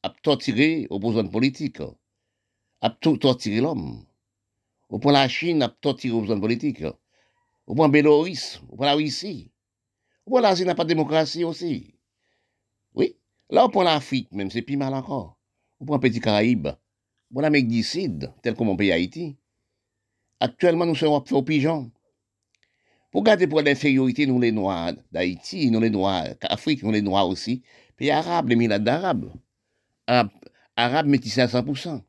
[0.04, 1.82] a torturé opposants politiques
[2.80, 4.04] a torturé l'homme.
[4.88, 6.84] Au point la Chine a torturé aux hommes politiques.
[7.66, 9.50] Au point Bélorusse, au point la Russie.
[10.26, 11.98] Au point l'Asie n'a pas de démocratie aussi.
[12.94, 13.16] Oui.
[13.50, 15.40] Là, au point l'Afrique, même, c'est plus mal encore.
[15.80, 16.68] Au point Petit Caraïbe.
[16.68, 17.82] Au point l'Amérique du
[18.42, 19.36] tel comme mon pays Haïti.
[20.40, 21.90] Actuellement, nous sommes au pigeon.
[23.10, 27.28] Pour garder pour l'infériorité, nous les Noirs d'Haïti, nous les Noirs d'Afrique, nous les Noirs
[27.28, 27.62] aussi.
[27.96, 29.32] Pays arabes, les milliards d'Arabes.
[30.76, 32.02] Arabes métissés à 100%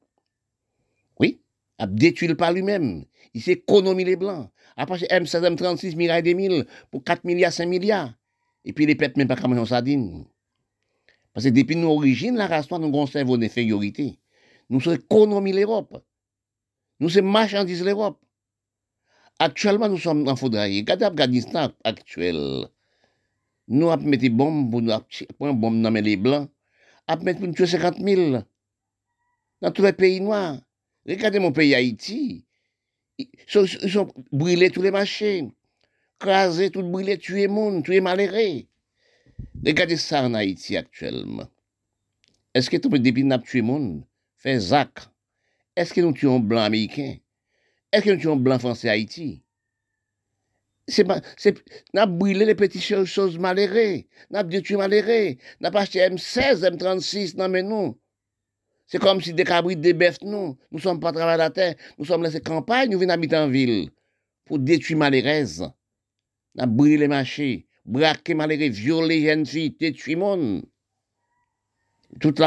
[1.77, 3.05] a détruit par lui-même.
[3.33, 4.49] Il s'est économisé les Blancs.
[4.75, 8.13] Après, M16, M36, milliards et mille pour 4 milliards, 5 milliards.
[8.65, 10.25] Et puis les peuples même pas comme en sardine.
[11.33, 14.19] Parce que depuis nos origines, la race noire, nous avons un cerveau d'infériorité.
[14.69, 16.03] Nous sommes économisés l'Europe.
[16.99, 18.19] Nous sommes marchandises l'Europe.
[19.39, 20.65] Actuellement, nous sommes en foudre.
[20.81, 22.67] Gardez Afghanistan actuel.
[23.67, 26.49] Nous avons mis des bombes pour nous apprendre bombes dans les blancs.
[27.09, 28.41] Nous mettre pour nous tuer 50 000.
[29.61, 30.57] Dans tous les pays noirs.
[31.07, 32.45] Regardez mon pays Haïti.
[33.19, 35.47] Ils sont, ils sont brûlés tous les marchés.
[36.19, 38.63] Crasés, tout brûlés, tués monde, tués malheureux.
[39.63, 41.47] Regardez ça en Haïti actuellement.
[42.53, 44.03] Est-ce que tu peux depuis tuer monde?
[44.35, 45.09] Fais acte.
[45.77, 47.19] Eske nou tuyon blan Ameriken?
[47.93, 49.35] Eske nou tuyon blan Fransè Haiti?
[50.87, 51.51] Se pa, se,
[51.95, 57.67] nap brile le peti chos malere, nap ditu malere, nap achte M16, M36 nan men
[57.67, 57.91] nou.
[58.87, 62.39] Se kom si dekabri debeft nou, nou som pa travay la ter, nou som lese
[62.39, 63.89] kampay, nou ven abitan vil.
[64.47, 65.59] Pou ditu malerez,
[66.55, 70.61] nap brile le maché, brake malere, viole jen fi, ditu moun.
[72.19, 72.41] Toute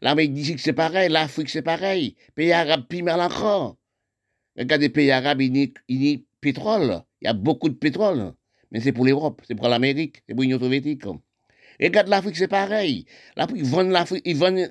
[0.00, 1.08] l'Amérique d'ici, c'est pareil.
[1.08, 2.16] L'Afrique, c'est pareil.
[2.34, 3.76] Pays arabes, mal encore.
[4.56, 7.02] Regardez, les pays arabes, il y a pétrole.
[7.20, 8.34] Il y a beaucoup de pétrole.
[8.70, 11.04] Mais c'est pour l'Europe, c'est pour l'Amérique, c'est pour l'Union soviétique.
[11.80, 13.06] Regarde l'Afrique, c'est pareil.
[13.36, 14.68] L'Afrique, ils vendent l'Afrique, ils vendent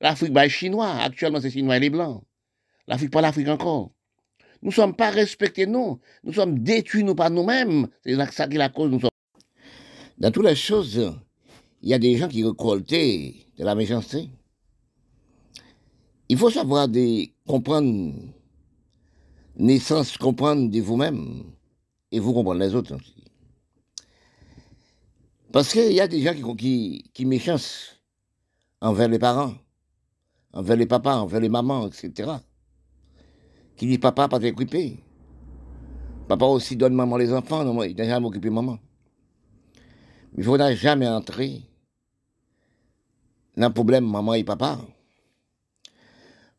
[0.00, 0.94] l'Afrique by chinois.
[1.00, 2.22] Actuellement, c'est chinois et les blancs.
[2.86, 3.92] L'Afrique, pas l'Afrique encore.
[4.62, 5.98] Nous ne sommes pas respectés, non.
[6.22, 7.88] Nous sommes détruits, nous, par nous-mêmes.
[8.04, 8.90] C'est ça qui est la cause.
[8.90, 9.10] Nous sommes...
[10.18, 11.18] Dans toutes les choses,
[11.82, 14.28] il y a des gens qui récoltaient de la méchanceté.
[16.28, 18.12] Il faut savoir de comprendre
[19.56, 21.44] naissance, comprendre de vous-même
[22.12, 23.24] et vous comprendre les autres aussi.
[25.52, 27.96] Parce qu'il y a des gens qui, qui, qui méchancent
[28.80, 29.54] envers les parents,
[30.52, 32.30] envers les papas, envers les mamans, etc.
[33.76, 34.98] Qui dit papa, pas t'occuper.
[36.28, 38.78] Papa aussi donne maman les enfants, non, il n'a jamais occupé maman.
[40.32, 41.62] Mais il ne faudra jamais entrer
[43.68, 44.78] le problème maman et papa.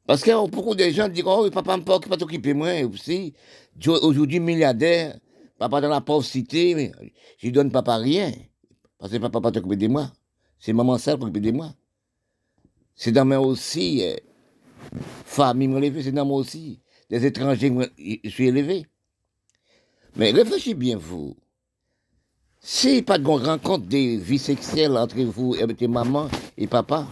[0.05, 3.33] Parce que beaucoup de gens disent, oh, papa ne peut pas t'occuper moi aussi.
[3.87, 5.17] Aujourd'hui, milliardaire,
[5.57, 6.91] papa dans la pauvre cité,
[7.37, 8.31] je ne donne papa rien.
[8.97, 10.11] Parce que papa pas t'occuper de moi.
[10.59, 11.73] C'est maman seule qui s'occupe de moi.
[12.95, 14.15] C'est dans moi aussi, euh,
[15.25, 16.81] famille m'élever, c'est dans moi aussi.
[17.09, 17.73] Des étrangers,
[18.23, 18.85] je suis élevé.
[20.15, 21.35] Mais réfléchissez bien, vous.
[22.63, 27.07] Si pas de rencontre des vies sexuelles entre vous et votre maman et papa,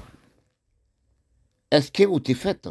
[1.72, 2.70] est-ce que vous t'es fait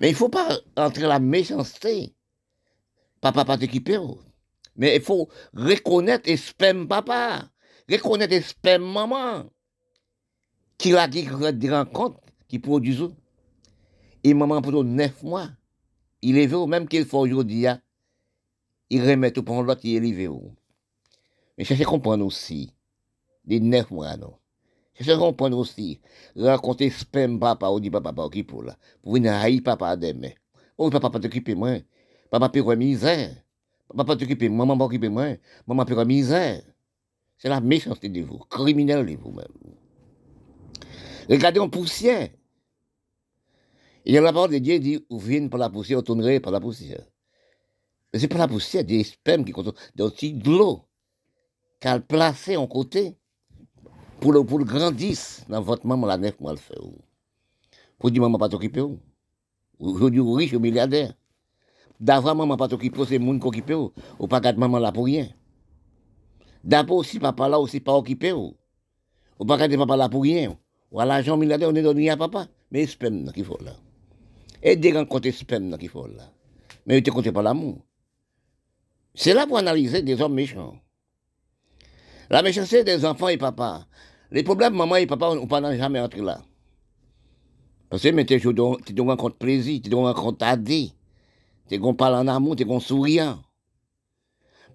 [0.00, 2.12] Mais il ne faut pas entrer la méchanceté.
[3.20, 4.00] Papa pas t'équiper.
[4.74, 7.48] Mais il faut reconnaître espème papa,
[7.88, 9.48] reconnaître espème maman,
[10.76, 13.14] qui a dit des rencontres qui produisent.
[14.24, 15.50] Et maman pendant neuf mois,
[16.20, 17.80] il est vu même qu'il faut aujourd'hui, hein.
[18.90, 20.28] il remet tout pour l'autre, il est élevé.
[21.58, 22.72] Mais cherchez à comprendre aussi,
[23.44, 24.34] des neuf mois, non.
[24.94, 26.00] Cherchez à comprendre aussi,
[26.36, 30.30] raconter spam papa ou dit papa pas occupé là, pour venir haïr papa demain.
[30.78, 31.78] Oh, papa pas t'occuper moi,
[32.30, 33.34] papa peut misère.
[33.88, 35.34] Papa pas t'occuper, maman pas occuper moi,
[35.66, 36.62] maman peut misère.
[37.38, 39.46] C'est la méchanceté de vous, criminel de vous-même.
[41.28, 42.28] Regardez en poussière.
[44.04, 46.60] Et la parole de Dieu dit, vous venez par la poussière, vous tournerez par la
[46.60, 47.04] poussière.
[48.12, 50.87] Mais c'est pas la poussière, des spermes qui contiennent de l'eau
[51.80, 53.16] qu'elle placé en côté
[54.20, 55.16] pour le, pour le grandir
[55.48, 56.74] dans votre maman la neuf mois le fait.
[57.98, 58.84] Pour dire maman pas t'occuper.
[59.78, 61.14] Aujourd'hui, vous riche, milliardaire.
[62.00, 63.72] D'avant, maman pas t'occuper, c'est le monde qui occupe.
[64.18, 65.28] Ou pas garder maman là pour rien?
[66.64, 68.32] D'abord aussi, papa là aussi pas occupé.
[68.32, 68.56] Ou
[69.46, 70.56] pas garder papa là pour rien.
[70.90, 72.48] Ou à l'argent milliardaire, on est donné à papa.
[72.70, 73.72] Mais sperme qu'il faut là.
[74.62, 76.32] Et des rencontres sperme qu'il faut là.
[76.86, 77.78] Mais tu ne comptes pas l'amour.
[79.14, 80.76] C'est là pour analyser des hommes méchants.
[82.30, 83.86] La méchanceté des enfants et papa.
[84.30, 86.42] Les problèmes maman et papa, on ne jamais entrer là.
[87.88, 90.92] Parce que tu tu un compte plaisir, tu un compte adé.
[91.70, 93.38] Tu parle en amour, tu un souriant.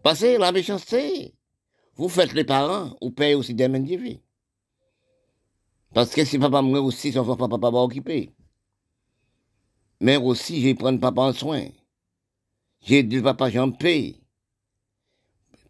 [0.01, 1.35] Parce que la méchanceté,
[1.95, 4.19] vous faites les parents, vous payez aussi des vie.
[5.93, 8.33] Parce que si papa meurt aussi, son papa va occuper.
[10.01, 11.67] Mais aussi, je vais prendre papa en soin.
[12.81, 14.22] J'ai dit papa, j'en paye.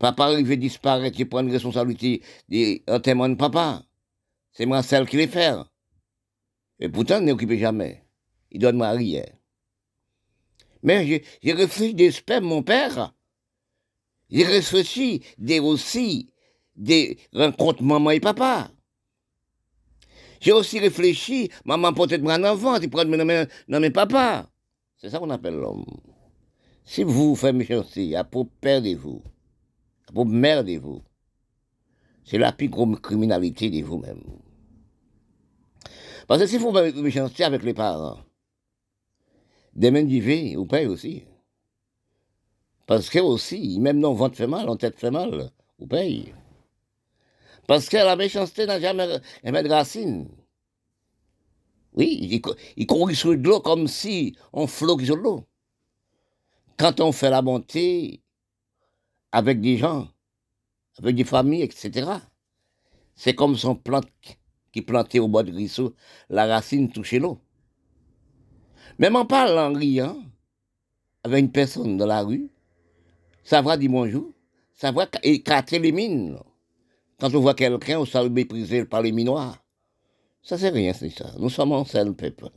[0.03, 2.21] Papa arrive disparaître, je prends une responsabilité
[2.87, 3.85] un témoin de papa.
[4.51, 5.55] C'est moi celle qui les fait.
[6.81, 8.03] Et pourtant, ne occupé jamais.
[8.51, 9.23] Il donne moi rien.
[10.81, 13.13] Mais j'ai réfléchi des mon père.
[14.29, 16.33] J'ai réfléchi des aussi
[16.75, 18.71] des rencontres maman et papa.
[20.41, 24.49] J'ai aussi réfléchi, maman peut-être un enfant, tu prends dans mes papa.
[24.97, 25.85] C'est ça qu'on appelle l'homme.
[26.83, 29.23] Si vous faites méchanceté, à perdez-vous.
[30.13, 31.01] Vous merdez-vous.
[32.23, 34.23] C'est la plus grosse criminalité de vous-même.
[36.27, 38.19] Parce que si vous méchanceté avec les parents,
[39.75, 41.23] demain du vie, vous payez aussi.
[42.85, 46.33] Parce que aussi, même non, ventre fait mal, en tête fait mal, vous payez.
[47.67, 50.29] Parce que la méchanceté n'a jamais, de racine.
[51.93, 52.41] Oui, il,
[52.77, 55.45] il sur l'eau comme si on flotte sur l'eau.
[56.77, 58.22] Quand on fait la bonté,
[59.33, 60.07] avec des gens,
[60.99, 62.09] avec des familles, etc.
[63.15, 64.07] C'est comme son plante
[64.71, 65.95] qui plantait au bord du ruisseau,
[66.29, 67.39] la racine touchait l'eau.
[68.99, 70.17] Même en parlant, en riant,
[71.23, 72.49] avec une personne dans la rue,
[73.43, 74.31] ça va dire bonjour,
[74.73, 76.37] ça va éclater les mines.
[77.19, 79.57] Quand on voit quelqu'un, on s'est méprisé par les minois.
[80.43, 81.31] Ça, c'est rien, c'est ça.
[81.39, 82.49] Nous sommes un seul peuple.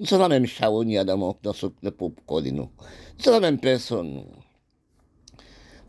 [0.00, 2.70] Nous sommes la même charogne dans, dans ce, peuple de nous.
[3.18, 4.24] Nous sommes la même personne.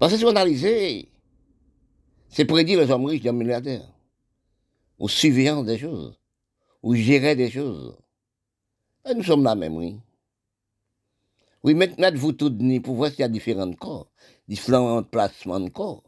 [0.03, 1.07] Parce que si on analyse,
[2.27, 3.87] c'est prédire les hommes riches des milliardaires,
[4.99, 6.19] ou surveillant des choses,
[6.81, 7.95] ou gérer des choses.
[9.09, 9.97] Et nous sommes là même, oui.
[11.63, 14.11] Oui, maintenant, vous tout pour voir s'il y a différents corps,
[14.45, 16.03] différents placements de corps?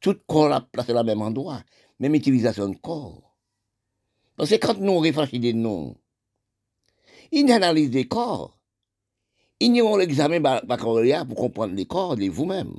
[0.00, 1.62] tout corps a placé au même endroit,
[1.98, 3.36] même utilisation de corps.
[4.36, 5.98] Parce que quand nous réfléchissons des noms,
[7.30, 8.58] il analyse des corps.
[9.62, 12.74] A l'examen baccalauréat pour comprendre les corps de vous-même.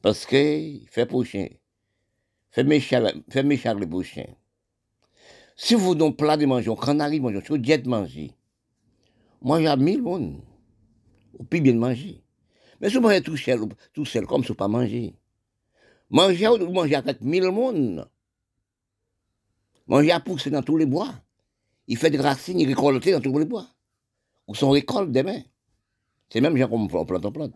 [0.00, 1.46] Parce que, fait prochain,
[2.50, 4.34] fait méchant, fait méchant les prochains.
[5.54, 8.32] Si vous donnez plat de manger, arrive manger, si vous dites manger,
[9.40, 10.40] moi j'ai mille monde,
[11.38, 12.24] ou puis bien manger.
[12.80, 13.60] Mais si vous mangez tout seul,
[13.92, 15.14] tout seul, comme si vous pas manger.
[16.10, 18.10] Manger ou manger avec mille monde.
[19.86, 21.14] Manger à pousser dans tous les bois.
[21.86, 23.68] Il fait des racines, il récolte dans tous les bois.
[24.48, 25.42] Ou son récolte demain.
[26.32, 27.52] C'est même gens comme on plante, on plante.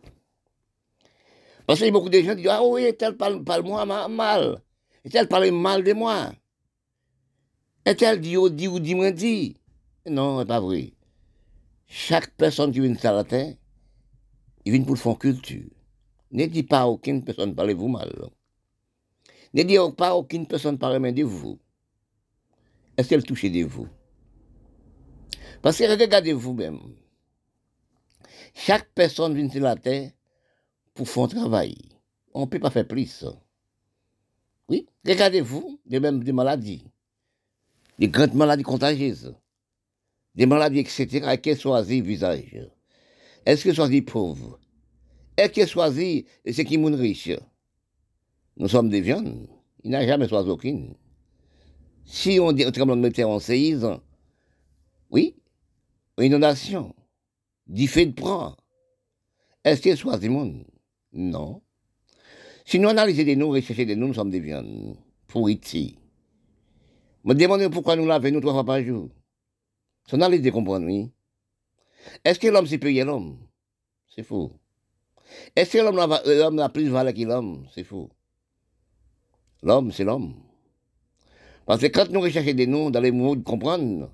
[1.66, 4.60] Parce que beaucoup de gens disent, ah oui, tel parle, parle moi mal.
[5.02, 6.30] Et tel parle mal de moi.
[7.86, 9.56] Et tel dit, oh, dit, ou dit, moi dit.
[10.04, 10.92] Non, c'est pas vrai.
[11.86, 13.54] Chaque personne qui vient sur la terre,
[14.66, 15.70] il vient pour faire culture.
[16.30, 18.12] Ne dis pas à aucune personne parlez-vous mal.
[19.54, 21.58] Ne dis pas à aucune personne parlez de vous.
[22.98, 23.88] Est-ce qu'elle touche de vous?
[25.62, 26.78] Parce que regardez vous-même.
[28.58, 30.10] Chaque personne vient sur la terre
[30.94, 31.76] pour faire un travail.
[32.32, 33.24] On ne peut pas faire plus.
[34.68, 36.84] Oui, regardez-vous, des mêmes des maladies,
[37.98, 39.34] des grandes maladies contagieuses,
[40.34, 42.58] des maladies, etc., qu'elles choisissent visage.
[43.44, 44.58] Est-ce qu'elles choisissent pauvres?
[45.36, 47.38] Est-ce qu'elles choisissent ceux qui sont riches
[48.56, 49.46] Nous sommes des viandes.
[49.84, 50.94] Il n'a jamais choisi aucune.
[52.06, 54.00] Si on dit un tremblement de en séisme,
[55.10, 55.36] oui,
[56.18, 56.94] une inondation,
[57.88, 58.56] fait de prendre,
[59.64, 60.64] est-ce qu'elles choisissent le monde
[61.12, 61.62] Non.
[62.64, 64.96] Si nous analysons des noms, recherchons des noms, nous sommes des viandes.
[65.26, 65.98] Pour ici.
[67.24, 69.08] Me demandez pourquoi nous lavons nous trois fois par jour.
[70.12, 71.10] On analyse de comprendre, oui.
[72.24, 73.38] Est-ce que l'homme c'est payer l'homme?
[74.14, 74.52] C'est faux.
[75.56, 77.66] Est-ce que l'homme a plus de valeur que l'homme?
[77.74, 78.10] C'est faux.
[79.62, 80.34] L'homme, c'est l'homme.
[81.66, 84.12] Parce que quand nous recherchons des noms dans les mots de comprendre,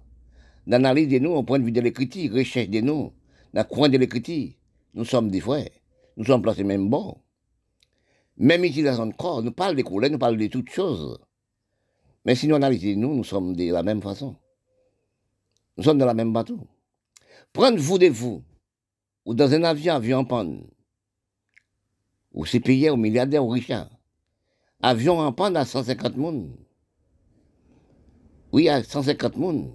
[0.67, 3.13] d'analyse des noms au point de vue de l'écriture, recherche des noms,
[3.53, 4.53] dans le coin de l'écriture,
[4.95, 5.69] nous sommes des frères.
[6.17, 7.17] Nous sommes placés même bon.
[8.37, 11.19] Même utilisation de corps, nous parlons des couleurs, nous parlons de toutes choses.
[12.25, 14.37] Mais si nous analysons nous, nous sommes de la même façon.
[15.77, 16.59] Nous sommes dans la même bateau.
[17.53, 18.43] Prenez-vous de vous,
[19.25, 20.67] ou dans un avion, avion en panne,
[22.33, 23.73] ou c'est payé aux milliardaires, aux riches.
[24.81, 26.57] Avion en panne à 150 personnes.
[28.53, 29.73] Oui, à 150 personnes.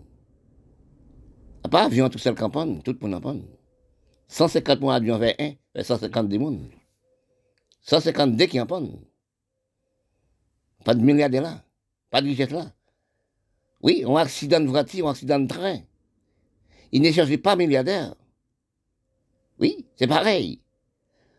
[1.69, 3.56] Pas avion tout seul campagne, tout le monde en panne.
[4.27, 6.69] 150 mois avion vers 1, vers 150 des monde.
[7.81, 8.99] 152 qui en panne.
[10.83, 11.63] Pas de milliardaires là.
[12.09, 12.71] Pas de richesse là.
[13.81, 15.79] Oui, un accident de voiture, un accident de train.
[16.91, 18.15] Il ne cherche pas milliardaire.
[19.59, 20.61] Oui, c'est pareil.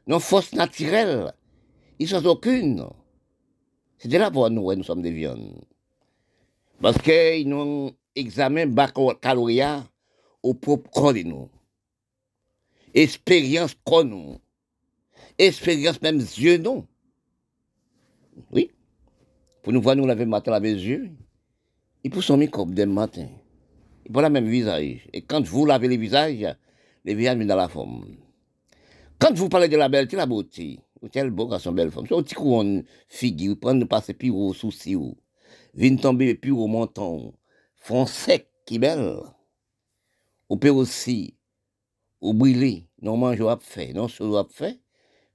[0.06, 1.32] Nos forces naturelles,
[1.98, 2.86] ils sont aucune.
[3.98, 5.60] C'était là pour nous, nous sommes des viandes.
[6.80, 9.84] Parce qu'ils nous examinent baccalauréat
[10.42, 11.50] au propre corps de nous.
[12.94, 14.38] Expérience nous.
[15.38, 16.86] Expérience même yeux non.
[18.52, 18.70] Oui.
[19.62, 21.10] Pour nous voir nous laver matin, les yeux.
[22.04, 23.28] Il pousse son microbe dès matin.
[24.06, 25.08] Il prend le même visage.
[25.12, 26.56] Et quand vous lavez les visages,
[27.04, 28.06] les visages dans la forme.
[29.18, 30.78] Quand vous parlez de la belleté, la beauté,
[31.12, 32.04] quel beau garçon, belle femme.
[32.08, 34.96] C'est un petit couronne figure, prendre passer plus au souci,
[35.74, 37.34] vient tomber plus au menton,
[37.76, 39.18] front sec qui belle.
[40.48, 41.34] On peut aussi,
[42.20, 44.78] ou brûler, non manger à fait, non ce à fait,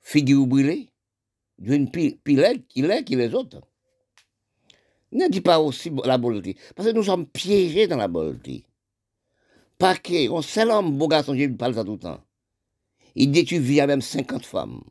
[0.02, 0.90] figure brûlée,
[1.58, 3.62] d'une pilette qui l'est qui les autres.
[5.12, 8.66] Ne dis pas aussi la beauté, parce que nous sommes piégés dans la beauté.
[9.78, 12.20] Pas que, on sait l'homme, beau garçon, j'ai parle ça tout le temps.
[13.16, 14.82] Il dit tu vis avec même 50 femmes.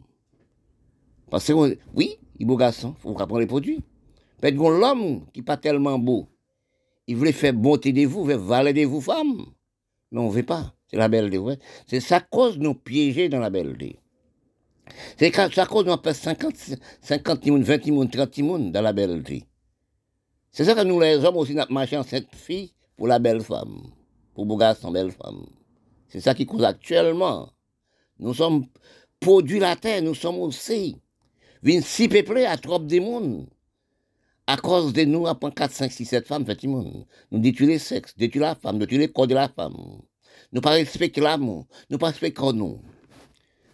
[1.29, 1.53] Parce que,
[1.95, 3.83] oui, il est beau garçon, il faut prendre les produits.
[4.41, 6.29] Peut-être que l'homme qui n'est pas tellement beau,
[7.07, 9.47] il voulait faire bonté de vous, faire valer de vous femmes.
[10.11, 10.75] Mais on ne veut pas.
[10.93, 11.59] C'est la belle ouais.
[11.87, 13.77] C'est ça cause nous piéger dans la belle
[15.17, 16.53] C'est ça cause nous fait 50,
[17.01, 19.23] 50 20 30 dans la belle
[20.51, 23.91] C'est ça que nous, les hommes, aussi, nous marchons cette fille pour la belle femme.
[24.35, 25.47] Pour beau garçon, belle femme.
[26.09, 27.51] C'est ça qui cause actuellement.
[28.19, 28.67] Nous sommes
[29.19, 30.99] produits la terre, nous sommes aussi.
[31.63, 33.47] Vins si peuplés à trop de monde.
[34.47, 36.85] À cause de nous, après 4, 5, 6, 7 femmes, effectivement.
[37.31, 40.03] Nous détruisons le sexe, détruisons la femme, détruisons le corps de la femme.
[40.53, 42.81] Nous pas respectons l'amour, nous pas respectons nous.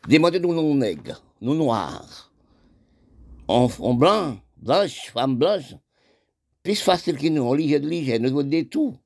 [0.08, 2.32] Demandez-nous nos nègres, nous noirs.
[3.48, 5.74] On, on blanc, blanche, femme blanche.
[6.62, 8.96] Plus facile que nous, on lit de nous avons tout.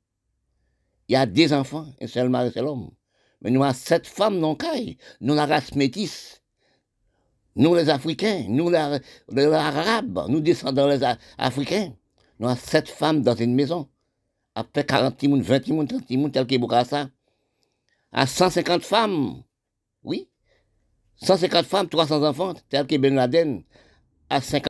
[1.09, 2.91] Il y a des enfants, un seul mari, un seul homme.
[3.41, 4.97] Mais nous avons sept femmes non caille.
[5.20, 6.43] Nous la race métisse.
[7.55, 11.01] Nous, les Africains, nous, les, Arabes, nous descendons les
[11.37, 11.93] Africains,
[12.39, 13.89] nous avons sept femmes dans une maison.
[14.55, 17.11] Après 40 personnes, 20 personnes, 30 personnes, tel que ça.
[18.13, 19.43] À 150 femmes,
[20.05, 20.29] oui.
[21.17, 23.65] 150 femmes, 300 enfants, tel que Ben Laden.
[24.29, 24.61] À 50